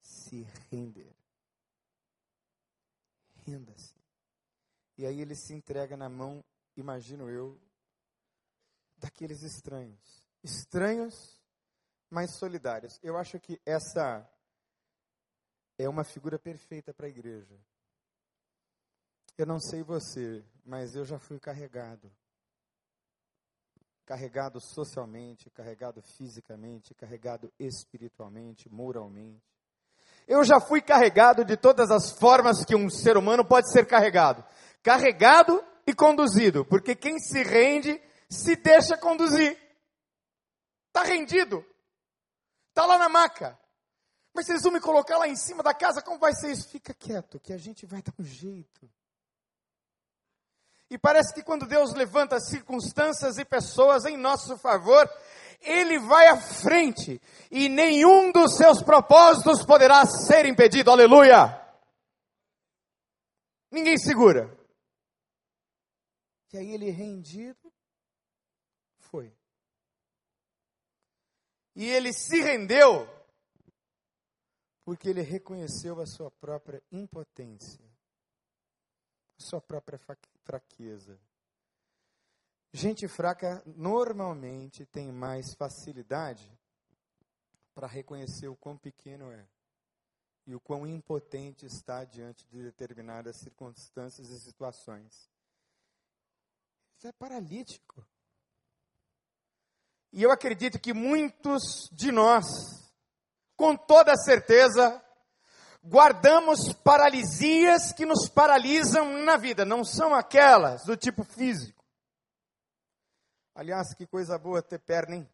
se 0.00 0.46
render. 0.70 1.14
Renda-se. 3.46 3.97
E 4.98 5.06
aí 5.06 5.20
ele 5.20 5.36
se 5.36 5.54
entrega 5.54 5.96
na 5.96 6.08
mão, 6.08 6.44
imagino 6.76 7.30
eu, 7.30 7.56
daqueles 8.96 9.44
estranhos. 9.44 10.28
Estranhos, 10.42 11.40
mas 12.10 12.36
solidários. 12.36 12.98
Eu 13.00 13.16
acho 13.16 13.38
que 13.38 13.60
essa 13.64 14.28
é 15.78 15.88
uma 15.88 16.02
figura 16.02 16.36
perfeita 16.36 16.92
para 16.92 17.06
a 17.06 17.08
igreja. 17.08 17.56
Eu 19.36 19.46
não 19.46 19.60
sei 19.60 19.84
você, 19.84 20.44
mas 20.64 20.96
eu 20.96 21.04
já 21.04 21.16
fui 21.16 21.38
carregado. 21.38 22.10
Carregado 24.04 24.60
socialmente, 24.60 25.48
carregado 25.50 26.02
fisicamente, 26.02 26.92
carregado 26.92 27.52
espiritualmente, 27.56 28.68
moralmente. 28.68 29.46
Eu 30.26 30.44
já 30.44 30.60
fui 30.60 30.82
carregado 30.82 31.44
de 31.44 31.56
todas 31.56 31.90
as 31.90 32.10
formas 32.10 32.64
que 32.64 32.76
um 32.76 32.90
ser 32.90 33.16
humano 33.16 33.44
pode 33.44 33.72
ser 33.72 33.86
carregado. 33.86 34.44
Carregado 34.82 35.64
e 35.86 35.94
conduzido, 35.94 36.64
porque 36.64 36.94
quem 36.94 37.18
se 37.18 37.42
rende 37.42 38.00
se 38.28 38.56
deixa 38.56 38.96
conduzir. 38.96 39.58
Está 40.88 41.02
rendido. 41.02 41.64
Está 42.70 42.86
lá 42.86 42.98
na 42.98 43.08
maca. 43.08 43.58
Mas 44.34 44.46
vocês 44.46 44.62
vão 44.62 44.72
me 44.72 44.80
colocar 44.80 45.18
lá 45.18 45.26
em 45.26 45.36
cima 45.36 45.62
da 45.62 45.74
casa, 45.74 46.02
como 46.02 46.18
vai 46.18 46.32
ser 46.34 46.52
isso? 46.52 46.68
Fica 46.68 46.94
quieto, 46.94 47.40
que 47.40 47.52
a 47.52 47.58
gente 47.58 47.86
vai 47.86 48.02
dar 48.02 48.12
um 48.18 48.24
jeito. 48.24 48.88
E 50.90 50.96
parece 50.96 51.34
que 51.34 51.42
quando 51.42 51.66
Deus 51.66 51.92
levanta 51.92 52.40
circunstâncias 52.40 53.36
e 53.36 53.44
pessoas 53.44 54.04
em 54.04 54.16
nosso 54.16 54.56
favor, 54.56 55.10
ele 55.60 55.98
vai 55.98 56.28
à 56.28 56.36
frente 56.36 57.20
e 57.50 57.68
nenhum 57.68 58.32
dos 58.32 58.56
seus 58.56 58.82
propósitos 58.82 59.64
poderá 59.64 60.06
ser 60.06 60.46
impedido. 60.46 60.90
Aleluia! 60.90 61.60
Ninguém 63.70 63.98
segura. 63.98 64.56
E 66.52 66.58
aí 66.58 66.72
ele 66.72 66.90
rendido 66.90 67.72
foi. 68.98 69.32
E 71.74 71.86
ele 71.86 72.12
se 72.12 72.40
rendeu 72.40 73.06
porque 74.82 75.08
ele 75.08 75.20
reconheceu 75.20 76.00
a 76.00 76.06
sua 76.06 76.30
própria 76.30 76.82
impotência, 76.90 77.84
a 79.38 79.42
sua 79.42 79.60
própria 79.60 80.00
fraqueza. 80.44 81.20
Gente 82.72 83.06
fraca 83.06 83.62
normalmente 83.66 84.86
tem 84.86 85.12
mais 85.12 85.54
facilidade 85.54 86.50
para 87.74 87.86
reconhecer 87.86 88.48
o 88.48 88.56
quão 88.56 88.76
pequeno 88.76 89.30
é 89.30 89.46
e 90.46 90.54
o 90.54 90.60
quão 90.60 90.86
impotente 90.86 91.66
está 91.66 92.04
diante 92.04 92.46
de 92.46 92.62
determinadas 92.62 93.36
circunstâncias 93.36 94.30
e 94.30 94.40
situações. 94.40 95.30
Isso 96.98 97.06
é 97.06 97.12
paralítico. 97.12 98.04
E 100.12 100.20
eu 100.20 100.32
acredito 100.32 100.80
que 100.80 100.92
muitos 100.92 101.88
de 101.92 102.10
nós, 102.10 102.44
com 103.56 103.76
toda 103.76 104.16
certeza, 104.16 105.00
guardamos 105.80 106.72
paralisias 106.72 107.92
que 107.92 108.04
nos 108.04 108.28
paralisam 108.28 109.22
na 109.22 109.36
vida, 109.36 109.64
não 109.64 109.84
são 109.84 110.12
aquelas 110.12 110.84
do 110.84 110.96
tipo 110.96 111.22
físico 111.22 111.78
Aliás, 113.54 113.94
que 113.94 114.06
coisa 114.06 114.36
boa 114.36 114.60
ter 114.60 114.78
perna, 114.78 115.16
hein? 115.16 115.28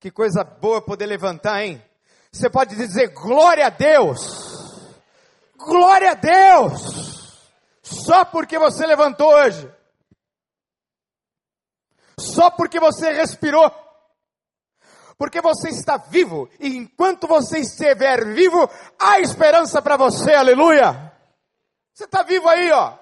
Que 0.00 0.10
coisa 0.10 0.42
boa 0.42 0.80
poder 0.80 1.06
levantar, 1.06 1.64
hein? 1.64 1.84
Você 2.32 2.50
pode 2.50 2.74
dizer 2.74 3.08
glória 3.08 3.66
a 3.66 3.70
Deus. 3.70 4.20
Glória 5.56 6.12
a 6.12 6.14
Deus. 6.14 7.38
Só 7.82 8.24
porque 8.24 8.58
você 8.58 8.86
levantou 8.86 9.32
hoje. 9.32 9.79
Só 12.40 12.50
porque 12.50 12.80
você 12.80 13.12
respirou. 13.12 13.70
Porque 15.18 15.42
você 15.42 15.68
está 15.68 15.98
vivo. 15.98 16.48
E 16.58 16.68
enquanto 16.74 17.26
você 17.26 17.58
estiver 17.58 18.32
vivo, 18.32 18.66
há 18.98 19.20
esperança 19.20 19.82
para 19.82 19.98
você. 19.98 20.32
Aleluia. 20.32 21.14
Você 21.92 22.04
está 22.04 22.22
vivo 22.22 22.48
aí, 22.48 22.72
ó. 22.72 22.98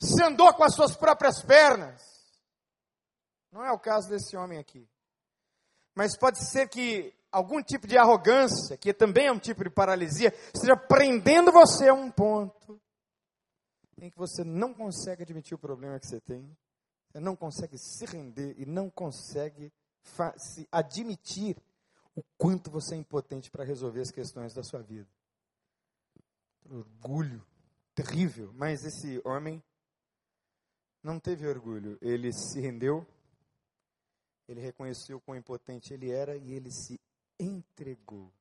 Você 0.00 0.22
andou 0.22 0.54
com 0.54 0.62
as 0.62 0.72
suas 0.72 0.96
próprias 0.96 1.42
pernas. 1.42 2.00
Não 3.50 3.64
é 3.64 3.72
o 3.72 3.80
caso 3.80 4.08
desse 4.08 4.36
homem 4.36 4.60
aqui. 4.60 4.88
Mas 5.96 6.16
pode 6.16 6.38
ser 6.48 6.68
que 6.68 7.12
algum 7.32 7.60
tipo 7.60 7.88
de 7.88 7.98
arrogância, 7.98 8.76
que 8.76 8.94
também 8.94 9.26
é 9.26 9.32
um 9.32 9.38
tipo 9.40 9.64
de 9.64 9.70
paralisia, 9.70 10.32
esteja 10.54 10.76
prendendo 10.76 11.50
você 11.50 11.88
a 11.88 11.92
um 11.92 12.08
ponto 12.08 12.80
em 13.98 14.08
que 14.08 14.16
você 14.16 14.44
não 14.44 14.72
consegue 14.72 15.24
admitir 15.24 15.56
o 15.56 15.58
problema 15.58 15.98
que 15.98 16.06
você 16.06 16.20
tem, 16.20 16.56
não 17.14 17.34
consegue 17.34 17.76
se 17.78 18.04
render 18.04 18.54
e 18.58 18.66
não 18.66 18.88
consegue 18.88 19.72
se 20.36 20.68
admitir 20.70 21.56
o 22.14 22.22
quanto 22.36 22.70
você 22.70 22.94
é 22.94 22.98
impotente 22.98 23.50
para 23.50 23.64
resolver 23.64 24.00
as 24.00 24.10
questões 24.10 24.54
da 24.54 24.62
sua 24.62 24.82
vida. 24.82 25.08
Orgulho 26.68 27.44
terrível, 27.94 28.52
mas 28.54 28.84
esse 28.84 29.20
homem 29.24 29.62
não 31.02 31.18
teve 31.18 31.46
orgulho, 31.46 31.98
ele 32.00 32.32
se 32.32 32.60
rendeu, 32.60 33.06
ele 34.46 34.60
reconheceu 34.60 35.20
quão 35.20 35.36
impotente 35.36 35.92
ele 35.92 36.10
era 36.10 36.36
e 36.36 36.52
ele 36.52 36.70
se 36.70 37.00
entregou. 37.38 38.32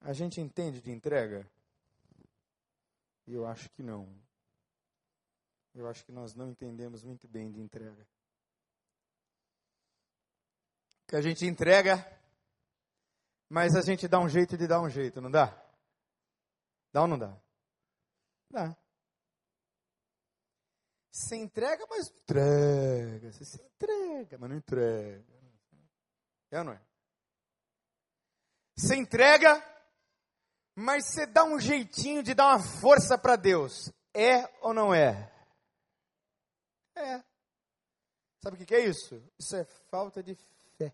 A 0.00 0.12
gente 0.12 0.40
entende 0.40 0.80
de 0.80 0.90
entrega? 0.90 1.48
Eu 3.26 3.46
acho 3.46 3.68
que 3.70 3.82
não. 3.82 4.08
Eu 5.76 5.86
acho 5.86 6.02
que 6.06 6.10
nós 6.10 6.34
não 6.34 6.48
entendemos 6.48 7.04
muito 7.04 7.28
bem 7.28 7.52
de 7.52 7.60
entrega. 7.60 8.08
Que 11.06 11.14
a 11.16 11.20
gente 11.20 11.44
entrega, 11.44 11.94
mas 13.46 13.76
a 13.76 13.82
gente 13.82 14.08
dá 14.08 14.18
um 14.18 14.28
jeito 14.28 14.56
de 14.56 14.66
dar 14.66 14.80
um 14.80 14.88
jeito, 14.88 15.20
não 15.20 15.30
dá? 15.30 15.48
Dá 16.92 17.02
ou 17.02 17.06
não 17.06 17.18
dá? 17.18 17.38
Dá. 18.50 18.74
Você 21.12 21.36
entrega, 21.36 21.86
mas 21.90 22.08
não 22.08 22.16
entrega. 22.20 23.32
Você 23.32 23.44
se 23.44 23.62
entrega, 23.62 24.38
mas 24.38 24.50
não 24.50 24.56
entrega. 24.56 25.24
É 26.50 26.58
ou 26.58 26.64
não 26.64 26.72
é? 26.72 26.80
Você 28.78 28.96
entrega, 28.96 29.62
mas 30.74 31.04
você 31.04 31.26
dá 31.26 31.44
um 31.44 31.60
jeitinho 31.60 32.22
de 32.22 32.32
dar 32.32 32.56
uma 32.56 32.80
força 32.80 33.18
para 33.18 33.36
Deus. 33.36 33.92
É 34.14 34.46
ou 34.62 34.72
não 34.72 34.94
é? 34.94 35.35
É. 36.96 37.22
Sabe 38.42 38.62
o 38.62 38.66
que 38.66 38.74
é 38.74 38.84
isso? 38.84 39.22
Isso 39.38 39.54
é 39.54 39.64
falta 39.64 40.22
de 40.22 40.34
fé. 40.76 40.92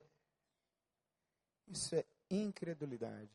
Isso 1.69 1.95
é 1.95 2.05
incredulidade. 2.31 3.31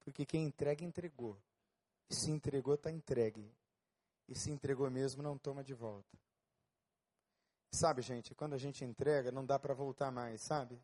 Porque 0.00 0.26
quem 0.26 0.44
entrega, 0.44 0.84
entregou. 0.84 1.40
E 2.10 2.14
se 2.14 2.30
entregou, 2.30 2.74
está 2.74 2.90
entregue 2.90 3.50
e 4.28 4.34
se 4.34 4.50
entregou 4.50 4.90
mesmo, 4.90 5.22
não 5.22 5.38
toma 5.38 5.64
de 5.64 5.72
volta. 5.72 6.16
Sabe, 7.72 8.02
gente, 8.02 8.34
quando 8.34 8.54
a 8.54 8.58
gente 8.58 8.84
entrega, 8.84 9.32
não 9.32 9.44
dá 9.44 9.58
para 9.58 9.74
voltar 9.74 10.10
mais, 10.10 10.42
sabe? 10.42 10.80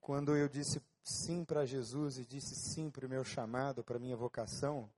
Quando 0.00 0.36
eu 0.36 0.48
disse 0.48 0.80
sim 1.02 1.44
para 1.44 1.66
Jesus 1.66 2.18
e 2.18 2.24
disse 2.24 2.54
sim 2.54 2.90
para 2.90 3.06
o 3.06 3.08
meu 3.08 3.24
chamado, 3.24 3.82
para 3.82 3.96
a 3.96 4.00
minha 4.00 4.16
vocação, 4.16 4.90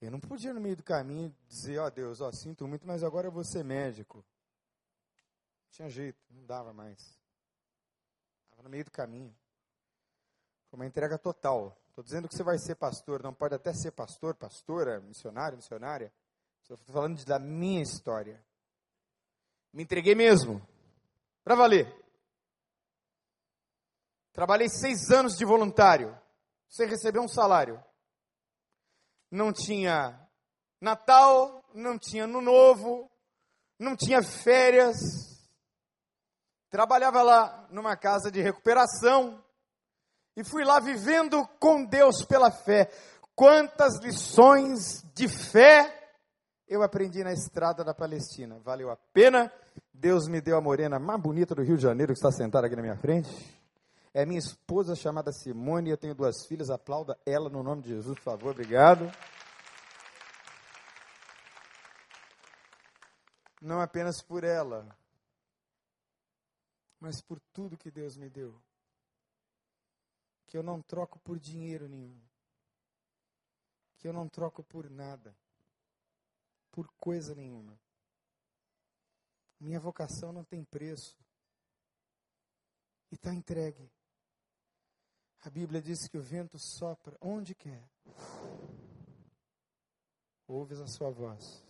eu 0.00 0.10
não 0.10 0.20
podia 0.20 0.54
no 0.54 0.60
meio 0.60 0.76
do 0.76 0.82
caminho 0.82 1.34
dizer, 1.48 1.78
ó 1.78 1.86
oh, 1.86 1.90
Deus, 1.90 2.20
ó, 2.20 2.28
oh, 2.28 2.32
sinto 2.32 2.66
muito, 2.68 2.86
mas 2.86 3.02
agora 3.02 3.26
eu 3.26 3.32
vou 3.32 3.44
ser 3.44 3.64
médico. 3.64 4.18
Não 4.18 5.70
tinha 5.70 5.88
jeito, 5.88 6.18
não 6.30 6.46
dava 6.46 6.72
mais. 6.72 7.18
Estava 8.44 8.62
no 8.62 8.70
meio 8.70 8.84
do 8.84 8.90
caminho. 8.90 9.34
Foi 10.70 10.78
uma 10.78 10.86
entrega 10.86 11.18
total. 11.18 11.76
Estou 11.88 12.04
dizendo 12.04 12.28
que 12.28 12.36
você 12.36 12.44
vai 12.44 12.58
ser 12.58 12.76
pastor, 12.76 13.22
não 13.22 13.34
pode 13.34 13.54
até 13.54 13.72
ser 13.72 13.90
pastor, 13.90 14.34
pastora, 14.36 15.00
missionário, 15.00 15.56
missionária. 15.56 16.12
Estou 16.62 16.76
falando 16.76 17.24
da 17.24 17.38
minha 17.38 17.82
história. 17.82 18.40
Me 19.72 19.82
entreguei 19.82 20.14
mesmo, 20.14 20.64
para 21.42 21.54
valer. 21.54 21.92
Trabalhei 24.32 24.68
seis 24.68 25.10
anos 25.10 25.36
de 25.36 25.44
voluntário, 25.44 26.16
sem 26.68 26.86
receber 26.86 27.18
um 27.18 27.26
salário. 27.26 27.82
Não 29.30 29.52
tinha 29.52 30.18
Natal, 30.80 31.64
não 31.74 31.98
tinha 31.98 32.24
Ano 32.24 32.40
Novo, 32.40 33.10
não 33.78 33.96
tinha 33.96 34.22
férias. 34.22 34.96
Trabalhava 36.70 37.22
lá 37.22 37.66
numa 37.70 37.96
casa 37.96 38.30
de 38.30 38.42
recuperação 38.42 39.42
E 40.36 40.44
fui 40.44 40.64
lá 40.64 40.78
vivendo 40.78 41.46
com 41.58 41.84
Deus 41.84 42.24
pela 42.24 42.50
fé. 42.50 42.90
Quantas 43.34 43.98
lições 44.00 45.02
de 45.14 45.28
fé 45.28 45.94
eu 46.68 46.82
aprendi 46.82 47.24
na 47.24 47.32
estrada 47.32 47.82
da 47.82 47.94
Palestina. 47.94 48.58
Valeu 48.60 48.90
a 48.90 48.96
pena. 48.96 49.50
Deus 49.92 50.28
me 50.28 50.40
deu 50.40 50.56
a 50.56 50.60
morena 50.60 50.98
mais 50.98 51.20
bonita 51.20 51.54
do 51.54 51.62
Rio 51.62 51.76
de 51.76 51.82
Janeiro 51.82 52.12
que 52.12 52.18
está 52.18 52.30
sentada 52.30 52.66
aqui 52.66 52.76
na 52.76 52.82
minha 52.82 52.96
frente. 52.96 53.57
É 54.18 54.26
minha 54.26 54.40
esposa 54.40 54.96
chamada 54.96 55.30
Simone. 55.30 55.90
Eu 55.90 55.96
tenho 55.96 56.12
duas 56.12 56.44
filhas. 56.44 56.70
Aplauda 56.70 57.16
ela 57.24 57.48
no 57.48 57.62
nome 57.62 57.82
de 57.82 57.90
Jesus, 57.90 58.16
por 58.16 58.24
favor. 58.24 58.50
Obrigado. 58.50 59.04
Não 63.62 63.80
apenas 63.80 64.20
por 64.20 64.42
ela, 64.42 64.88
mas 66.98 67.22
por 67.22 67.38
tudo 67.52 67.78
que 67.78 67.92
Deus 67.92 68.16
me 68.16 68.28
deu. 68.28 68.60
Que 70.48 70.58
eu 70.58 70.64
não 70.64 70.82
troco 70.82 71.20
por 71.20 71.38
dinheiro 71.38 71.88
nenhum. 71.88 72.20
Que 73.98 74.08
eu 74.08 74.12
não 74.12 74.28
troco 74.28 74.64
por 74.64 74.90
nada 74.90 75.32
por 76.72 76.88
coisa 76.96 77.36
nenhuma. 77.36 77.78
Minha 79.60 79.78
vocação 79.78 80.32
não 80.32 80.42
tem 80.42 80.64
preço. 80.64 81.16
E 83.12 83.14
está 83.14 83.32
entregue. 83.32 83.88
A 85.40 85.50
Bíblia 85.50 85.80
diz 85.80 86.08
que 86.08 86.18
o 86.18 86.22
vento 86.22 86.58
sopra 86.58 87.16
onde 87.20 87.54
quer. 87.54 87.88
Ouves 90.46 90.80
a 90.80 90.86
sua 90.86 91.10
voz. 91.10 91.64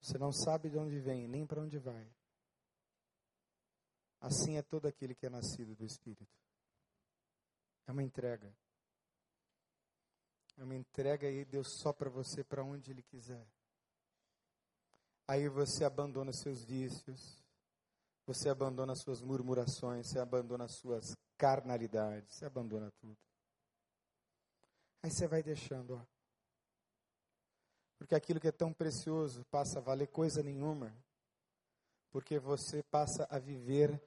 Você 0.00 0.18
não 0.18 0.32
sabe 0.32 0.70
de 0.70 0.78
onde 0.78 0.98
vem, 0.98 1.28
nem 1.28 1.46
para 1.46 1.60
onde 1.60 1.78
vai. 1.78 2.10
Assim 4.20 4.56
é 4.56 4.62
todo 4.62 4.86
aquele 4.88 5.14
que 5.14 5.26
é 5.26 5.30
nascido 5.30 5.76
do 5.76 5.84
Espírito. 5.84 6.26
É 7.86 7.92
uma 7.92 8.02
entrega. 8.02 8.52
É 10.56 10.64
uma 10.64 10.74
entrega 10.74 11.30
e 11.30 11.44
Deus 11.44 11.78
só 11.80 11.92
para 11.92 12.10
você 12.10 12.42
para 12.42 12.64
onde 12.64 12.90
Ele 12.90 13.02
quiser. 13.02 13.46
Aí 15.28 15.48
você 15.48 15.84
abandona 15.84 16.32
seus 16.32 16.64
vícios, 16.64 17.44
você 18.26 18.48
abandona 18.48 18.94
suas 18.96 19.22
murmurações, 19.22 20.08
você 20.08 20.18
abandona 20.18 20.66
suas 20.66 21.14
carnalidades, 21.38 22.34
você 22.34 22.44
abandona 22.44 22.90
tudo. 23.00 23.16
Aí 25.02 25.10
você 25.10 25.26
vai 25.26 25.42
deixando, 25.42 25.94
ó. 25.94 26.18
Porque 27.96 28.14
aquilo 28.14 28.40
que 28.40 28.48
é 28.48 28.52
tão 28.52 28.72
precioso 28.72 29.44
passa 29.46 29.78
a 29.78 29.82
valer 29.82 30.08
coisa 30.08 30.42
nenhuma. 30.42 30.92
Porque 32.10 32.38
você 32.38 32.82
passa 32.82 33.26
a 33.30 33.38
viver 33.38 34.00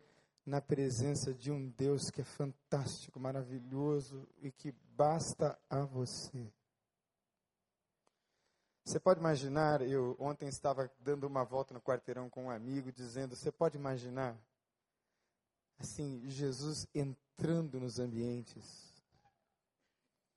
na 0.45 0.61
presença 0.61 1.33
de 1.33 1.51
um 1.51 1.69
Deus 1.69 2.09
que 2.09 2.21
é 2.21 2.25
fantástico, 2.25 3.19
maravilhoso 3.19 4.27
e 4.41 4.51
que 4.51 4.71
basta 4.95 5.57
a 5.69 5.81
você. 5.81 6.51
Você 8.83 8.99
pode 8.99 9.19
imaginar, 9.19 9.81
eu 9.81 10.15
ontem 10.19 10.47
estava 10.47 10.91
dando 10.99 11.25
uma 11.25 11.43
volta 11.43 11.73
no 11.73 11.81
quarteirão 11.81 12.29
com 12.29 12.45
um 12.45 12.49
amigo, 12.49 12.91
dizendo: 12.91 13.35
você 13.35 13.51
pode 13.51 13.77
imaginar, 13.77 14.35
assim, 15.81 16.21
Jesus 16.29 16.87
entrando 16.93 17.79
nos 17.79 17.99
ambientes, 17.99 18.63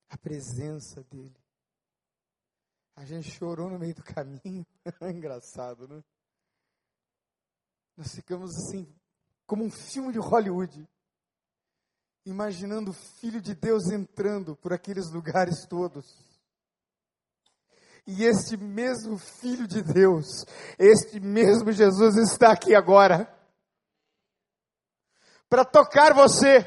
a 0.09 0.17
presença 0.17 1.03
dele. 1.05 1.37
A 2.97 3.05
gente 3.05 3.31
chorou 3.31 3.69
no 3.69 3.79
meio 3.79 3.95
do 3.95 4.03
caminho, 4.03 4.67
engraçado, 5.03 5.87
né? 5.87 6.03
Nós 7.97 8.15
ficamos 8.15 8.51
assim, 8.57 8.93
como 9.47 9.65
um 9.65 9.71
filme 9.71 10.13
de 10.13 10.19
Hollywood, 10.19 10.89
imaginando 12.25 12.91
o 12.91 12.95
Filho 12.95 13.41
de 13.41 13.55
Deus 13.55 13.91
entrando 13.91 14.57
por 14.57 14.73
aqueles 14.73 15.11
lugares 15.11 15.67
todos. 15.67 16.07
E 18.07 18.25
este 18.25 18.57
mesmo 18.57 19.19
Filho 19.19 19.67
de 19.67 19.83
Deus, 19.83 20.45
este 20.79 21.21
mesmo 21.21 21.73
Jesus 21.73 22.17
está 22.17 22.53
aqui 22.53 22.75
agora 22.75 23.34
para 25.55 25.65
tocar 25.65 26.13
você, 26.13 26.65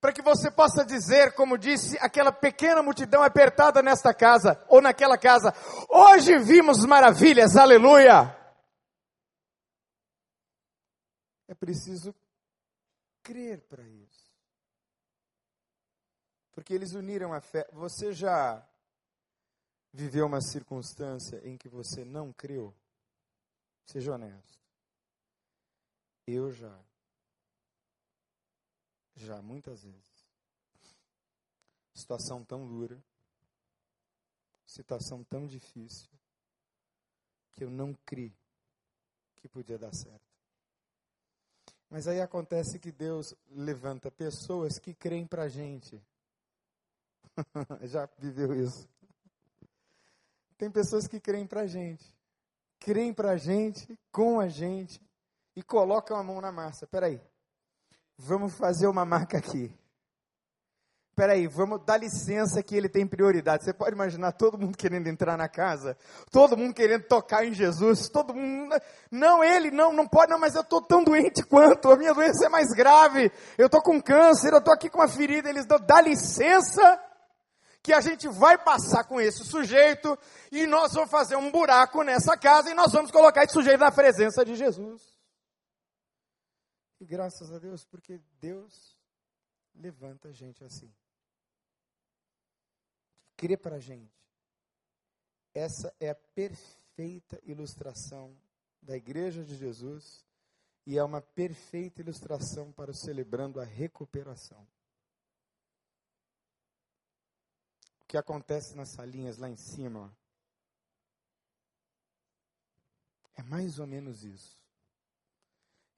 para 0.00 0.12
que 0.12 0.22
você 0.22 0.48
possa 0.48 0.84
dizer, 0.84 1.34
como 1.34 1.58
disse 1.58 1.98
aquela 1.98 2.30
pequena 2.30 2.80
multidão 2.84 3.20
apertada 3.20 3.82
nesta 3.82 4.14
casa 4.14 4.64
ou 4.68 4.80
naquela 4.80 5.18
casa: 5.18 5.52
hoje 5.88 6.38
vimos 6.38 6.86
maravilhas, 6.86 7.56
aleluia. 7.56 8.32
É 11.48 11.54
preciso 11.54 12.14
crer 13.24 13.60
para 13.62 13.82
isso. 13.82 14.32
Porque 16.52 16.72
eles 16.72 16.92
uniram 16.94 17.32
a 17.32 17.40
fé. 17.40 17.68
Você 17.72 18.12
já 18.12 18.64
viveu 19.92 20.26
uma 20.26 20.40
circunstância 20.40 21.40
em 21.42 21.56
que 21.56 21.68
você 21.68 22.04
não 22.04 22.32
creu? 22.32 22.72
Seja 23.84 24.14
honesto. 24.14 24.62
Eu 26.24 26.52
já. 26.52 26.72
Já, 29.16 29.40
muitas 29.40 29.82
vezes. 29.82 30.24
Situação 31.94 32.44
tão 32.44 32.66
dura, 32.66 33.02
situação 34.66 35.22
tão 35.22 35.46
difícil, 35.46 36.10
que 37.52 37.62
eu 37.62 37.70
não 37.70 37.94
criei 38.04 38.36
que 39.44 39.48
podia 39.48 39.78
dar 39.78 39.92
certo. 39.92 40.24
Mas 41.90 42.08
aí 42.08 42.18
acontece 42.18 42.78
que 42.78 42.90
Deus 42.90 43.34
levanta 43.50 44.10
pessoas 44.10 44.78
que 44.78 44.94
creem 44.94 45.26
para 45.26 45.42
a 45.42 45.48
gente. 45.48 46.02
Já 47.82 48.08
viveu 48.18 48.54
isso. 48.54 48.88
Tem 50.56 50.70
pessoas 50.70 51.06
que 51.06 51.20
creem 51.20 51.46
para 51.46 51.60
a 51.60 51.66
gente. 51.66 52.04
Creem 52.78 53.12
para 53.12 53.32
a 53.32 53.36
gente, 53.36 53.98
com 54.10 54.40
a 54.40 54.48
gente, 54.48 54.98
e 55.54 55.62
colocam 55.62 56.16
a 56.16 56.22
mão 56.22 56.40
na 56.40 56.50
massa. 56.50 56.86
Peraí, 56.86 57.20
vamos 58.16 58.54
fazer 58.54 58.86
uma 58.86 59.04
marca 59.04 59.38
aqui 59.38 59.72
peraí, 61.14 61.46
vamos 61.46 61.80
dar 61.84 61.96
licença 61.96 62.62
que 62.62 62.76
ele 62.76 62.88
tem 62.88 63.06
prioridade. 63.06 63.64
Você 63.64 63.72
pode 63.72 63.94
imaginar 63.94 64.32
todo 64.32 64.58
mundo 64.58 64.76
querendo 64.76 65.06
entrar 65.06 65.36
na 65.36 65.48
casa, 65.48 65.96
todo 66.30 66.56
mundo 66.56 66.74
querendo 66.74 67.04
tocar 67.04 67.46
em 67.46 67.54
Jesus, 67.54 68.08
todo 68.08 68.34
mundo, 68.34 68.74
não, 69.10 69.42
ele, 69.42 69.70
não, 69.70 69.92
não 69.92 70.06
pode, 70.06 70.30
não, 70.30 70.38
mas 70.38 70.54
eu 70.54 70.62
estou 70.62 70.82
tão 70.82 71.02
doente 71.02 71.42
quanto, 71.44 71.90
a 71.90 71.96
minha 71.96 72.12
doença 72.12 72.46
é 72.46 72.48
mais 72.48 72.68
grave, 72.68 73.30
eu 73.56 73.66
estou 73.66 73.82
com 73.82 74.02
câncer, 74.02 74.52
eu 74.52 74.58
estou 74.58 74.74
aqui 74.74 74.90
com 74.90 74.98
uma 74.98 75.08
ferida, 75.08 75.48
eles 75.48 75.66
dão, 75.66 75.78
dá 75.78 76.00
licença 76.00 77.00
que 77.82 77.92
a 77.92 78.00
gente 78.00 78.26
vai 78.28 78.58
passar 78.58 79.04
com 79.04 79.20
esse 79.20 79.44
sujeito 79.44 80.18
e 80.50 80.66
nós 80.66 80.92
vamos 80.94 81.10
fazer 81.10 81.36
um 81.36 81.50
buraco 81.50 82.02
nessa 82.02 82.36
casa 82.36 82.70
e 82.70 82.74
nós 82.74 82.90
vamos 82.92 83.10
colocar 83.10 83.44
esse 83.44 83.52
sujeito 83.52 83.80
na 83.80 83.92
presença 83.92 84.44
de 84.44 84.54
Jesus. 84.54 85.13
E 87.04 87.06
graças 87.06 87.52
a 87.52 87.58
Deus, 87.58 87.84
porque 87.84 88.18
Deus 88.40 88.98
levanta 89.74 90.28
a 90.28 90.32
gente 90.32 90.64
assim 90.64 90.90
crê 93.36 93.58
para 93.58 93.76
a 93.76 93.78
gente. 93.78 94.10
Essa 95.52 95.94
é 96.00 96.08
a 96.08 96.14
perfeita 96.14 97.38
ilustração 97.42 98.34
da 98.80 98.96
Igreja 98.96 99.44
de 99.44 99.54
Jesus 99.54 100.24
e 100.86 100.96
é 100.96 101.04
uma 101.04 101.20
perfeita 101.20 102.00
ilustração 102.00 102.72
para 102.72 102.90
o 102.90 102.94
celebrando 102.94 103.60
a 103.60 103.64
recuperação. 103.64 104.66
O 108.00 108.06
que 108.06 108.16
acontece 108.16 108.74
nas 108.74 108.88
salinhas 108.94 109.36
lá 109.36 109.50
em 109.50 109.58
cima 109.58 110.10
é 113.34 113.42
mais 113.42 113.78
ou 113.78 113.86
menos 113.86 114.24
isso. 114.24 114.63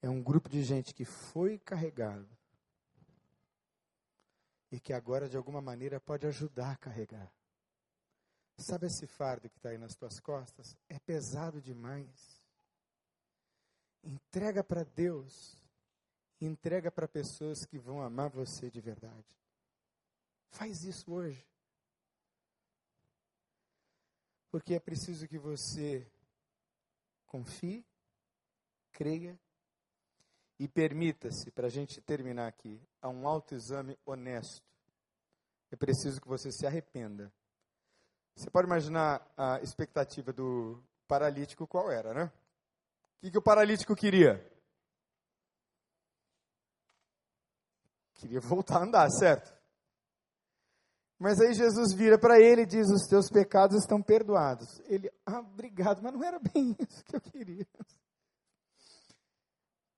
É 0.07 0.09
um 0.09 0.23
grupo 0.23 0.49
de 0.49 0.63
gente 0.63 0.95
que 0.95 1.05
foi 1.05 1.59
carregado 1.59 2.29
e 4.71 4.79
que 4.79 4.93
agora 4.93 5.29
de 5.29 5.37
alguma 5.37 5.61
maneira 5.61 5.99
pode 5.99 6.25
ajudar 6.29 6.71
a 6.71 6.77
carregar. 6.77 7.35
Sabe 8.57 8.87
esse 8.87 9.05
fardo 9.05 9.51
que 9.51 9.57
está 9.57 9.71
aí 9.71 9.79
nas 9.79 9.97
tuas 9.97 10.21
costas? 10.21 10.77
É 10.89 11.01
pesado 11.01 11.61
demais. 11.61 12.41
Entrega 14.01 14.63
para 14.63 14.85
Deus. 14.85 15.61
Entrega 16.41 16.89
para 16.93 17.09
pessoas 17.09 17.67
que 17.67 17.77
vão 17.77 18.01
amar 18.01 18.31
você 18.31 18.71
de 18.71 18.81
verdade. 18.81 19.37
Faz 20.51 20.85
isso 20.85 21.13
hoje. 21.13 21.45
Porque 24.53 24.75
é 24.75 24.79
preciso 24.79 25.27
que 25.27 25.37
você 25.37 26.09
confie, 27.27 27.85
creia 28.93 29.37
e 30.59 30.67
permita-se, 30.67 31.51
para 31.51 31.67
a 31.67 31.71
gente 31.71 32.01
terminar 32.01 32.49
aqui, 32.49 32.81
a 33.01 33.09
um 33.09 33.27
autoexame 33.27 33.99
honesto. 34.05 34.65
É 35.71 35.77
preciso 35.77 36.21
que 36.21 36.29
você 36.29 36.51
se 36.51 36.67
arrependa. 36.67 37.33
Você 38.35 38.51
pode 38.51 38.67
imaginar 38.67 39.27
a 39.37 39.61
expectativa 39.61 40.33
do 40.33 40.83
paralítico 41.09 41.67
qual 41.67 41.91
era, 41.91 42.13
né? 42.15 42.33
O 43.17 43.21
que, 43.21 43.31
que 43.31 43.39
o 43.39 43.43
paralítico 43.43 43.95
queria? 43.95 44.45
queria 48.17 48.41
voltar 48.41 48.79
a 48.79 48.85
andar, 48.85 49.11
certo? 49.11 49.55
Mas 51.19 51.41
aí 51.41 51.55
Jesus 51.55 51.95
vira 51.95 52.19
para 52.19 52.39
ele 52.39 52.63
e 52.63 52.67
diz: 52.67 52.89
Os 52.91 53.07
teus 53.09 53.31
pecados 53.31 53.79
estão 53.79 54.03
perdoados. 54.03 54.81
Ele, 54.85 55.11
ah, 55.25 55.41
obrigado, 55.41 56.03
mas 56.03 56.13
não 56.13 56.23
era 56.23 56.39
bem 56.39 56.77
isso 56.79 57.03
que 57.05 57.17
eu 57.17 57.21
queria. 57.21 57.67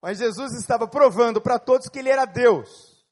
Mas 0.00 0.18
Jesus 0.18 0.52
estava 0.54 0.86
provando 0.86 1.40
para 1.40 1.58
todos 1.58 1.88
que 1.88 1.98
ele 1.98 2.08
era 2.08 2.24
Deus. 2.24 3.04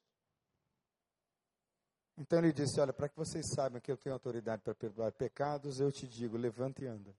Então 2.16 2.39
ele 2.39 2.53
disse: 2.53 2.80
Olha, 2.80 2.93
para 2.93 3.09
que 3.09 3.16
vocês 3.16 3.45
saibam 3.55 3.80
que 3.80 3.91
eu 3.91 3.97
tenho 3.97 4.14
autoridade 4.14 4.62
para 4.62 4.74
perdoar 4.74 5.12
pecados, 5.12 5.80
eu 5.80 5.91
te 5.91 6.07
digo: 6.07 6.37
levanta 6.37 6.82
e 6.82 6.87
anda. 6.87 7.14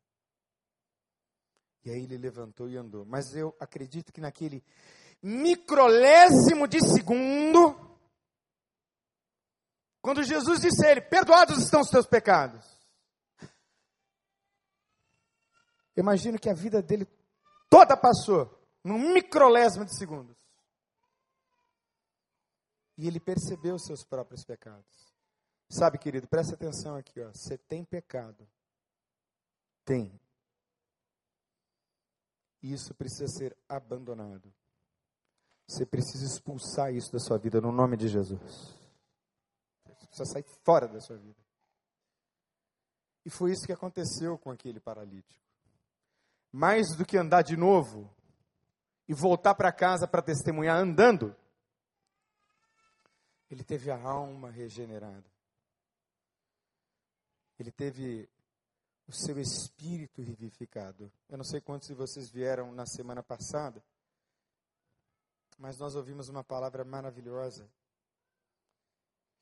E 1.86 1.92
aí 1.92 2.04
ele 2.04 2.18
levantou 2.18 2.70
e 2.70 2.78
andou. 2.78 3.06
Mas 3.06 3.36
eu 3.36 3.56
acredito 3.60 4.12
que 4.12 4.22
naquele 4.22 4.64
microlésimo 5.22 6.68
de 6.68 6.80
segundo, 6.82 7.76
quando 10.02 10.24
Jesus 10.24 10.62
disse 10.62 10.86
a 10.86 10.92
ele: 10.92 11.02
Perdoados 11.02 11.58
estão 11.60 11.82
os 11.82 11.90
teus 11.90 12.08
pecados. 12.08 12.66
Imagino 15.96 16.40
que 16.40 16.50
a 16.50 16.54
vida 16.54 16.82
dele 16.82 17.08
toda 17.70 17.98
passou 17.98 18.57
num 18.84 19.14
microlésimo 19.14 19.86
de 19.86 19.98
segundos. 19.98 20.38
E 22.98 23.08
ele 23.08 23.20
percebeu 23.20 23.76
os 23.76 23.86
seus 23.86 24.04
próprios 24.04 24.44
pecados. 24.44 25.14
Sabe, 25.70 25.98
querido, 25.98 26.28
presta 26.28 26.56
atenção 26.56 26.96
aqui, 26.96 27.22
ó. 27.22 27.30
Você 27.30 27.58
tem 27.58 27.84
pecado. 27.84 28.48
Tem. 29.84 30.20
Isso 32.62 32.94
precisa 32.96 33.28
ser 33.28 33.58
abandonado. 33.70 34.52
Você 35.68 35.86
precisa 35.86 36.26
expulsar 36.26 36.94
isso 36.94 37.12
da 37.12 37.20
sua 37.20 37.38
vida 37.38 37.60
no 37.60 37.72
nome 37.72 37.98
de 37.98 38.08
Jesus. 38.08 38.40
Você 39.86 40.08
precisa 40.08 40.26
sair 40.26 40.46
fora 40.64 40.88
da 40.88 41.00
sua 41.02 41.18
vida. 41.18 41.40
E 43.26 43.30
foi 43.30 43.52
isso 43.52 43.66
que 43.66 43.74
aconteceu 43.74 44.38
com 44.38 44.50
aquele 44.50 44.80
paralítico. 44.80 45.44
Mais 46.52 46.96
do 46.96 47.06
que 47.06 47.18
andar 47.18 47.42
de 47.42 47.58
novo 47.58 48.10
e 49.08 49.14
voltar 49.14 49.56
para 49.56 49.72
casa 49.72 50.08
para 50.08 50.22
testemunhar 50.22 50.78
andando, 50.78 51.36
ele 53.50 53.64
teve 53.64 53.90
a 53.90 54.02
alma 54.02 54.52
regenerada. 54.52 55.26
Ele 57.58 57.72
teve 57.72 58.30
o 59.08 59.14
seu 59.14 59.40
espírito 59.40 60.22
revivificado. 60.22 61.12
Eu 61.30 61.38
não 61.38 61.46
sei 61.46 61.62
quantos 61.62 61.88
de 61.88 61.94
vocês 61.94 62.30
vieram 62.30 62.72
na 62.74 62.86
semana 62.86 63.24
passada, 63.24 63.82
mas 65.58 65.78
nós 65.78 65.96
ouvimos 65.96 66.28
uma 66.28 66.44
palavra 66.44 66.84
maravilhosa. 66.84 67.68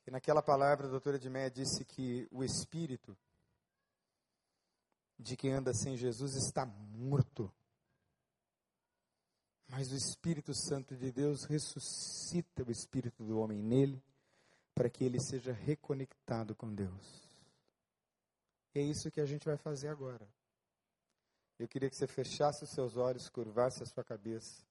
E 0.06 0.12
naquela 0.12 0.42
palavra 0.42 0.86
a 0.86 0.90
doutora 0.90 1.18
Edmeia 1.18 1.50
disse 1.50 1.84
que 1.84 2.28
o 2.32 2.44
espírito 2.44 3.18
de 5.18 5.36
quem 5.36 5.52
anda 5.52 5.74
sem 5.74 5.98
Jesus 5.98 6.36
está 6.36 6.66
morto. 6.66 7.52
Mas 9.68 9.92
o 9.92 9.96
Espírito 9.96 10.54
Santo 10.54 10.96
de 10.96 11.12
Deus 11.12 11.44
ressuscita 11.44 12.64
o 12.64 12.72
espírito 12.72 13.24
do 13.24 13.40
homem 13.40 13.62
nele, 13.62 14.02
para 14.74 14.90
que 14.90 15.04
ele 15.04 15.20
seja 15.20 15.54
reconectado 15.54 16.56
com 16.56 16.74
Deus. 16.74 17.26
É 18.74 18.82
isso 18.82 19.10
que 19.10 19.22
a 19.22 19.26
gente 19.26 19.46
vai 19.46 19.58
fazer 19.58 19.88
agora. 19.88 20.28
Eu 21.58 21.68
queria 21.68 21.90
que 21.90 21.96
você 21.96 22.06
fechasse 22.06 22.66
os 22.66 22.70
seus 22.70 22.98
olhos, 22.98 23.30
curvasse 23.30 23.82
a 23.82 23.86
sua 23.86 24.04
cabeça 24.04 24.66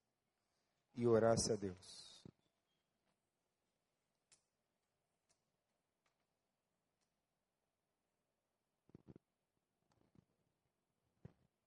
e 0.94 1.06
orasse 1.06 1.50
a 1.50 1.56
Deus. 1.56 2.22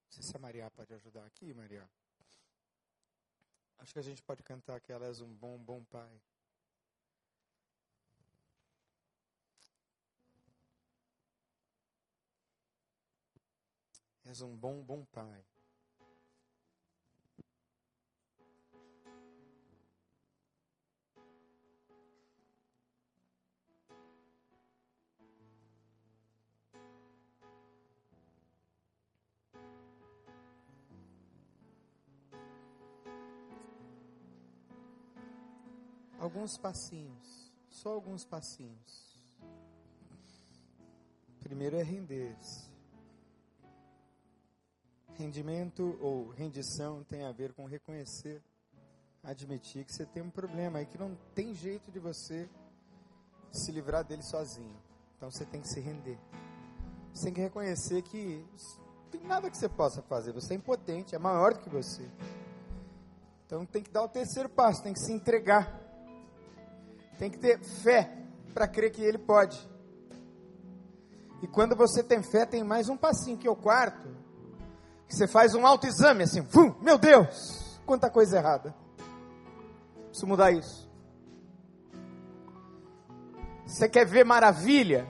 Não 0.04 0.10
sei 0.10 0.22
se 0.22 0.36
a 0.36 0.38
Maria 0.38 0.70
pode 0.70 0.94
ajudar 0.94 1.24
aqui, 1.26 1.52
Maria. 1.52 1.88
Acho 3.78 3.92
que 3.92 3.98
a 3.98 4.02
gente 4.02 4.22
pode 4.22 4.42
cantar 4.42 4.80
que 4.80 4.92
ela 4.92 5.06
és 5.06 5.20
um 5.20 5.32
bom, 5.32 5.56
bom 5.56 5.82
pai. 5.84 6.20
És 14.24 14.40
um 14.42 14.54
bom, 14.56 14.82
bom 14.82 15.04
pai. 15.06 15.44
Alguns 36.28 36.58
passinhos, 36.58 37.50
só 37.70 37.88
alguns 37.88 38.22
passinhos. 38.22 39.18
Primeiro 41.40 41.74
é 41.76 41.82
render-se. 41.82 42.68
Rendimento 45.14 45.98
ou 46.02 46.28
rendição 46.28 47.02
tem 47.04 47.24
a 47.24 47.32
ver 47.32 47.54
com 47.54 47.64
reconhecer, 47.64 48.42
admitir 49.24 49.86
que 49.86 49.92
você 49.92 50.04
tem 50.04 50.22
um 50.22 50.28
problema 50.28 50.82
e 50.82 50.86
que 50.86 50.98
não 50.98 51.16
tem 51.34 51.54
jeito 51.54 51.90
de 51.90 51.98
você 51.98 52.46
se 53.50 53.72
livrar 53.72 54.04
dele 54.04 54.22
sozinho. 54.22 54.76
Então 55.16 55.30
você 55.30 55.46
tem 55.46 55.62
que 55.62 55.68
se 55.68 55.80
render. 55.80 56.18
Você 57.14 57.24
tem 57.24 57.32
que 57.32 57.40
reconhecer 57.40 58.02
que 58.02 58.44
não 58.76 59.10
tem 59.10 59.22
nada 59.22 59.50
que 59.50 59.56
você 59.56 59.68
possa 59.68 60.02
fazer. 60.02 60.32
Você 60.32 60.52
é 60.52 60.56
impotente, 60.58 61.14
é 61.14 61.18
maior 61.18 61.54
do 61.54 61.60
que 61.60 61.70
você. 61.70 62.06
Então 63.46 63.64
tem 63.64 63.82
que 63.82 63.90
dar 63.90 64.02
o 64.02 64.08
terceiro 64.10 64.50
passo, 64.50 64.82
tem 64.82 64.92
que 64.92 65.00
se 65.00 65.10
entregar. 65.10 65.87
Tem 67.18 67.28
que 67.28 67.38
ter 67.38 67.58
fé 67.58 68.16
para 68.54 68.68
crer 68.68 68.92
que 68.92 69.02
ele 69.02 69.18
pode. 69.18 69.58
E 71.42 71.46
quando 71.48 71.74
você 71.74 72.02
tem 72.02 72.22
fé, 72.22 72.46
tem 72.46 72.62
mais 72.62 72.88
um 72.88 72.96
passinho, 72.96 73.36
que 73.36 73.46
é 73.46 73.50
o 73.50 73.56
quarto. 73.56 74.08
Que 75.08 75.16
você 75.16 75.26
faz 75.26 75.54
um 75.54 75.66
autoexame 75.66 76.22
assim, 76.22 76.42
Fum, 76.44 76.74
meu 76.80 76.96
Deus, 76.96 77.80
quanta 77.84 78.08
coisa 78.08 78.36
errada. 78.36 78.74
Preciso 80.06 80.26
mudar 80.26 80.52
isso. 80.52 80.88
Você 83.66 83.88
quer 83.88 84.06
ver 84.06 84.24
maravilha? 84.24 85.06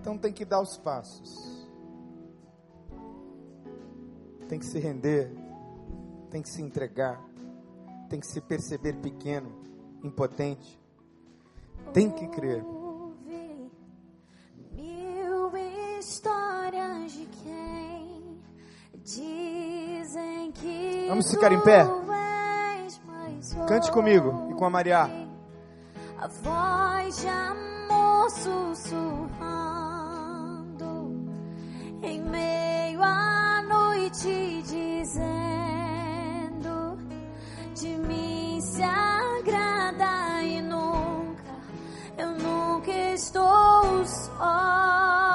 Então 0.00 0.18
tem 0.18 0.32
que 0.32 0.44
dar 0.44 0.60
os 0.60 0.76
passos. 0.76 1.66
Tem 4.48 4.58
que 4.58 4.66
se 4.66 4.78
render, 4.78 5.30
tem 6.30 6.40
que 6.40 6.48
se 6.48 6.62
entregar, 6.62 7.22
tem 8.08 8.20
que 8.20 8.26
se 8.26 8.40
perceber 8.40 8.94
pequeno 8.94 9.67
impotente. 10.02 10.78
Tem 11.92 12.10
que 12.10 12.26
crer. 12.28 12.64
Mil 14.72 15.56
histórias 15.98 17.12
de 17.12 17.26
quem 17.42 18.40
dizem 19.02 20.52
que 20.52 21.06
Vamos 21.08 21.30
ficar 21.30 21.52
em 21.52 21.60
pé. 21.60 21.86
Cante 23.66 23.90
comigo 23.90 24.48
e 24.50 24.54
com 24.54 24.64
a 24.64 24.70
Maria. 24.70 25.08
A 26.18 26.26
voz 26.26 27.20
de 27.20 27.28
amor 27.28 28.30
sussurrando 28.30 29.38
em 32.02 32.20
meio 32.22 33.02
à 33.02 33.62
noite 33.62 34.62
dizendo 34.62 35.18
de 37.74 37.96
mim 37.96 38.27
estou 43.18 44.06
só. 44.06 45.27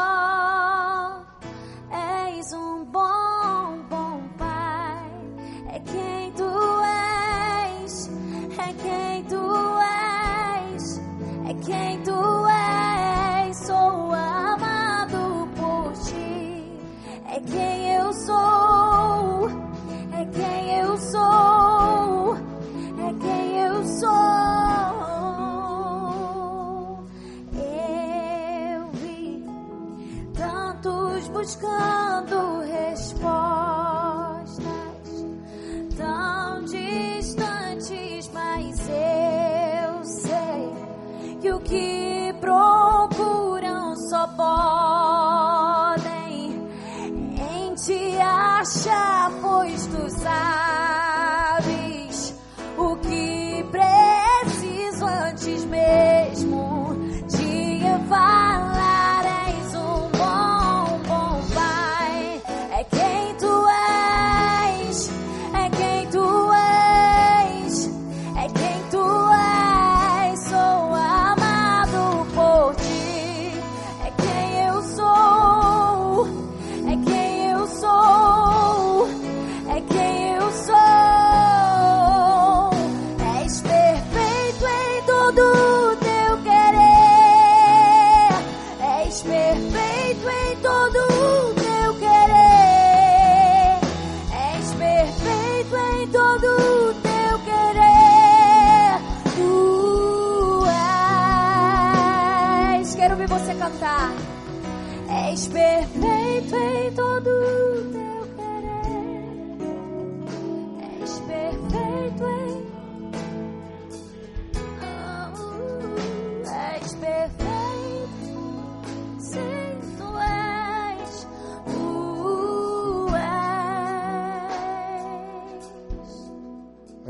te 47.85 48.21
acha, 48.21 49.29
pois 49.41 49.87
tu 49.87 50.09
sabes. 50.09 50.92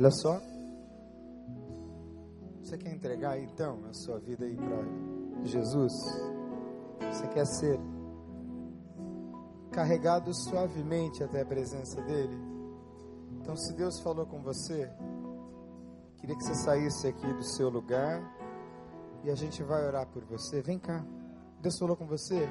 Olha 0.03 0.11
só. 0.11 0.37
Você 2.61 2.77
quer 2.77 2.93
entregar 2.93 3.39
então 3.39 3.85
a 3.89 3.93
sua 3.93 4.19
vida 4.19 4.43
aí 4.43 4.53
para 4.53 5.45
Jesus? 5.45 5.93
Você 7.09 7.25
quer 7.29 7.45
ser 7.45 7.79
carregado 9.71 10.33
suavemente 10.33 11.23
até 11.23 11.39
a 11.39 11.45
presença 11.45 12.01
dele? 12.01 12.37
Então, 13.39 13.55
se 13.55 13.71
Deus 13.77 14.01
falou 14.01 14.25
com 14.25 14.41
você, 14.41 14.91
queria 16.17 16.35
que 16.35 16.43
você 16.43 16.55
saísse 16.55 17.07
aqui 17.07 17.33
do 17.35 17.43
seu 17.45 17.69
lugar 17.69 18.21
e 19.23 19.31
a 19.31 19.35
gente 19.35 19.63
vai 19.63 19.87
orar 19.87 20.05
por 20.07 20.25
você. 20.25 20.61
Vem 20.61 20.79
cá. 20.79 21.01
Deus 21.61 21.79
falou 21.79 21.95
com 21.95 22.05
você? 22.05 22.49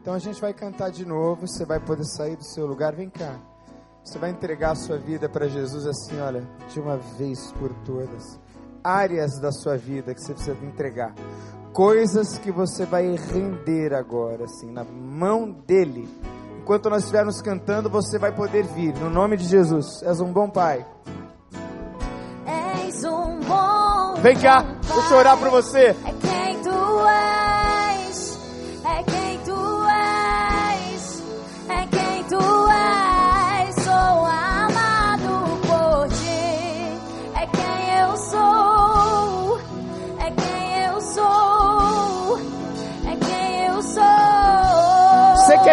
Então 0.00 0.14
a 0.14 0.20
gente 0.20 0.40
vai 0.40 0.54
cantar 0.54 0.92
de 0.92 1.04
novo, 1.04 1.48
você 1.48 1.64
vai 1.64 1.84
poder 1.84 2.04
sair 2.04 2.36
do 2.36 2.44
seu 2.44 2.68
lugar. 2.68 2.94
Vem 2.94 3.10
cá. 3.10 3.55
Você 4.06 4.20
vai 4.20 4.30
entregar 4.30 4.70
a 4.70 4.76
sua 4.76 4.96
vida 4.96 5.28
para 5.28 5.48
Jesus 5.48 5.84
assim, 5.84 6.20
olha, 6.20 6.48
de 6.72 6.78
uma 6.78 6.96
vez 6.96 7.50
por 7.58 7.74
todas. 7.84 8.38
Áreas 8.82 9.40
da 9.40 9.50
sua 9.50 9.76
vida 9.76 10.14
que 10.14 10.20
você 10.20 10.32
precisa 10.32 10.56
entregar. 10.64 11.12
Coisas 11.72 12.38
que 12.38 12.52
você 12.52 12.86
vai 12.86 13.16
render 13.16 13.92
agora, 13.92 14.44
assim, 14.44 14.70
na 14.70 14.84
mão 14.84 15.50
dele. 15.50 16.08
Enquanto 16.60 16.88
nós 16.88 17.00
estivermos 17.02 17.42
cantando, 17.42 17.90
você 17.90 18.16
vai 18.16 18.30
poder 18.30 18.62
vir. 18.62 18.94
No 18.94 19.10
nome 19.10 19.36
de 19.36 19.44
Jesus. 19.44 20.00
És 20.04 20.20
um 20.20 20.32
bom 20.32 20.48
pai. 20.48 20.86
És 22.46 23.02
um 23.02 23.40
bom. 23.40 24.20
Vem 24.22 24.38
cá, 24.38 24.62
deixa 24.82 25.14
eu 25.14 25.18
orar 25.18 25.36
por 25.36 25.50
você. 25.50 25.96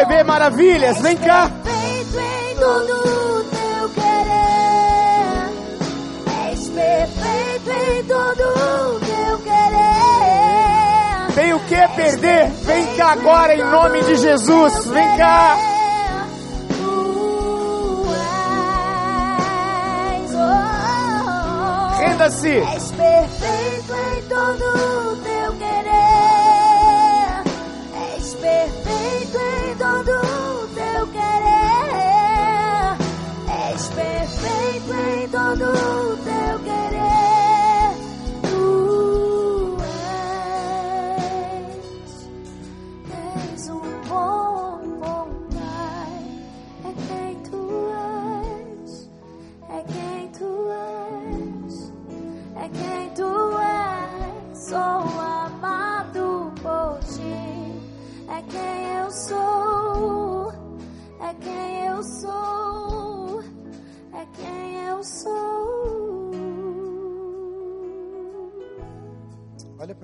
Ver 0.06 0.24
maravilhas? 0.24 1.01
Vem 1.01 1.18
cá. 1.18 1.49
Perfeito 1.64 2.20
em 2.20 2.56
todo 2.56 3.43
teu 3.49 3.89
querer. 3.89 5.49
És 6.49 6.70
perfeito 6.70 7.70
em 7.70 8.04
todo 8.04 8.99
teu 8.99 9.39
querer. 9.39 9.74
Tem 11.36 11.54
o 11.54 11.60
que 11.62 11.88
perder? 11.95 12.49
Vem 12.64 12.95
cá 12.95 13.12
agora 13.12 13.56
em 13.56 13.64
nome 13.64 14.04
de 14.04 14.16
Jesus. 14.16 14.86
Vem 14.88 15.18
cá. 15.18 15.58
Renda-se. 21.99 22.49
És 22.49 22.91
perfeito 22.91 23.93
em 23.93 24.22
todo 24.30 25.18
teu 25.24 25.32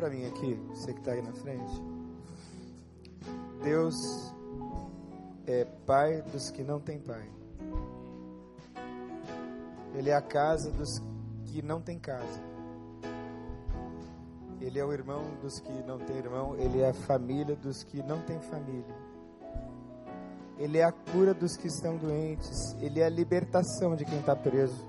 para 0.09 0.17
mim 0.17 0.25
aqui, 0.25 0.55
você 0.69 0.91
que 0.91 0.99
está 0.99 1.11
aí 1.11 1.21
na 1.21 1.31
frente. 1.33 1.83
Deus 3.61 3.95
é 5.45 5.65
pai 5.85 6.23
dos 6.23 6.49
que 6.49 6.63
não 6.63 6.79
têm 6.79 6.99
pai. 6.99 7.29
Ele 9.93 10.09
é 10.09 10.15
a 10.15 10.21
casa 10.21 10.71
dos 10.71 10.99
que 11.45 11.61
não 11.61 11.79
têm 11.79 11.99
casa. 11.99 12.41
Ele 14.59 14.79
é 14.79 14.85
o 14.85 14.91
irmão 14.91 15.23
dos 15.43 15.59
que 15.59 15.71
não 15.83 15.99
têm 15.99 16.17
irmão. 16.17 16.55
Ele 16.57 16.81
é 16.81 16.89
a 16.89 16.93
família 16.93 17.55
dos 17.55 17.83
que 17.83 18.01
não 18.01 18.19
têm 18.23 18.39
família. 18.39 18.95
Ele 20.57 20.79
é 20.79 20.83
a 20.83 20.91
cura 20.91 21.35
dos 21.35 21.55
que 21.55 21.67
estão 21.67 21.97
doentes. 21.97 22.75
Ele 22.81 22.99
é 22.99 23.05
a 23.05 23.09
libertação 23.09 23.95
de 23.95 24.05
quem 24.05 24.19
está 24.19 24.35
preso. 24.35 24.87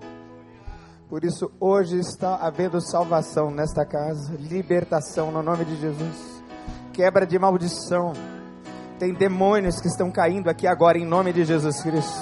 Por 1.10 1.24
isso, 1.24 1.50
hoje 1.58 1.98
está 1.98 2.36
havendo 2.36 2.80
salvação 2.80 3.50
nesta 3.50 3.84
casa, 3.84 4.32
libertação 4.38 5.32
no 5.32 5.42
nome 5.42 5.64
de 5.64 5.74
Jesus, 5.74 6.40
quebra 6.92 7.26
de 7.26 7.36
maldição. 7.36 8.12
Tem 8.96 9.12
demônios 9.12 9.80
que 9.80 9.88
estão 9.88 10.08
caindo 10.12 10.48
aqui 10.48 10.68
agora 10.68 10.96
em 10.96 11.04
nome 11.04 11.32
de 11.32 11.44
Jesus 11.44 11.82
Cristo. 11.82 12.16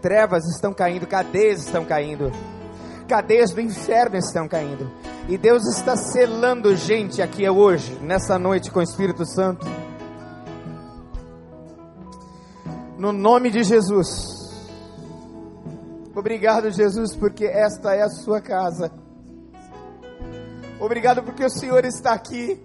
Trevas 0.00 0.46
estão 0.46 0.72
caindo, 0.72 1.06
cadeias 1.06 1.66
estão 1.66 1.84
caindo, 1.84 2.32
cadeias 3.06 3.50
do 3.50 3.60
inferno 3.60 4.16
estão 4.16 4.48
caindo. 4.48 4.90
E 5.28 5.36
Deus 5.36 5.66
está 5.66 5.94
selando 5.94 6.74
gente 6.74 7.20
aqui 7.20 7.46
hoje, 7.46 7.98
nessa 8.00 8.38
noite, 8.38 8.70
com 8.70 8.78
o 8.78 8.82
Espírito 8.82 9.26
Santo. 9.26 9.66
No 12.96 13.12
nome 13.12 13.50
de 13.50 13.62
Jesus. 13.62 14.43
Obrigado, 16.14 16.70
Jesus, 16.70 17.16
porque 17.16 17.44
esta 17.44 17.94
é 17.94 18.02
a 18.02 18.08
sua 18.08 18.40
casa. 18.40 18.92
Obrigado 20.78 21.22
porque 21.24 21.44
o 21.44 21.50
Senhor 21.50 21.84
está 21.84 22.12
aqui. 22.12 22.62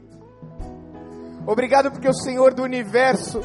Obrigado 1.48 1.90
porque 1.90 2.08
o 2.08 2.14
Senhor 2.14 2.54
do 2.54 2.62
universo, 2.62 3.42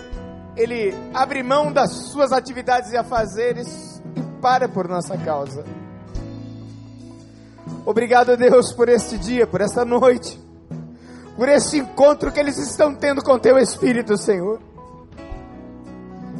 Ele 0.56 0.94
abre 1.14 1.42
mão 1.42 1.72
das 1.72 1.90
suas 2.10 2.32
atividades 2.32 2.92
e 2.92 2.98
afazeres 2.98 4.02
e 4.14 4.20
para 4.42 4.68
por 4.68 4.86
nossa 4.88 5.16
causa. 5.16 5.64
Obrigado, 7.86 8.36
Deus, 8.36 8.72
por 8.72 8.90
este 8.90 9.16
dia, 9.16 9.46
por 9.46 9.62
esta 9.62 9.86
noite, 9.86 10.38
por 11.34 11.48
este 11.48 11.78
encontro 11.78 12.30
que 12.30 12.40
eles 12.40 12.58
estão 12.58 12.94
tendo 12.94 13.22
com 13.22 13.38
Teu 13.38 13.58
Espírito, 13.58 14.18
Senhor. 14.18 14.73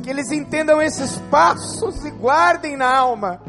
Que 0.05 0.11
eles 0.11 0.31
entendam 0.31 0.83
esses 0.83 1.17
passos 1.31 2.05
e 2.05 2.11
guardem 2.11 2.77
na 2.77 2.95
alma. 2.95 3.41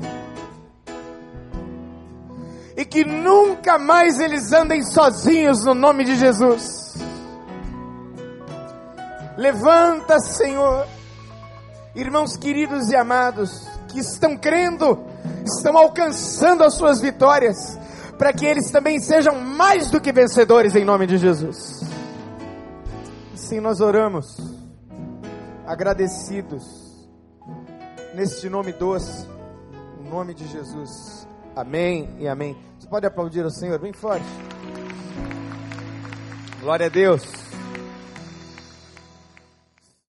E 2.78 2.86
que 2.86 3.04
nunca 3.04 3.78
mais 3.78 4.22
eles 4.22 4.54
andem 4.54 4.82
sozinhos 4.82 5.66
no 5.66 5.74
nome 5.74 6.06
de 6.06 6.16
Jesus. 6.16 6.96
Levanta, 9.36 10.18
Senhor, 10.22 10.88
irmãos 11.94 12.38
queridos 12.38 12.90
e 12.90 12.96
amados, 12.96 13.68
que 13.90 14.00
estão 14.00 14.38
crendo, 14.38 14.98
estão 15.44 15.78
alcançando 15.78 16.64
as 16.64 16.76
suas 16.76 17.02
vitórias, 17.02 17.78
para 18.18 18.32
que 18.32 18.46
eles 18.46 18.72
também 18.72 19.02
sejam 19.02 19.42
mais 19.42 19.92
do 19.92 20.00
que 20.00 20.14
vencedores 20.14 20.74
em 20.74 20.86
nome 20.86 21.06
de 21.06 21.18
Jesus. 21.18 21.82
Sim, 23.36 23.60
nós 23.60 23.82
oramos, 23.82 24.55
agradecidos, 25.66 27.10
neste 28.14 28.50
nome 28.50 28.72
doce, 28.74 29.28
no 30.00 30.10
nome 30.10 30.34
de 30.34 30.48
Jesus. 30.48 31.28
Amém 31.56 32.16
e 32.20 32.28
amém. 32.28 32.58
Você 32.78 32.88
pode 32.88 33.06
aplaudir 33.06 33.46
o 33.46 33.52
Senhor 33.52 33.80
bem 33.80 33.94
forte. 33.94 34.26
Glória 36.62 36.88
a 36.88 36.90
Deus. 36.90 37.45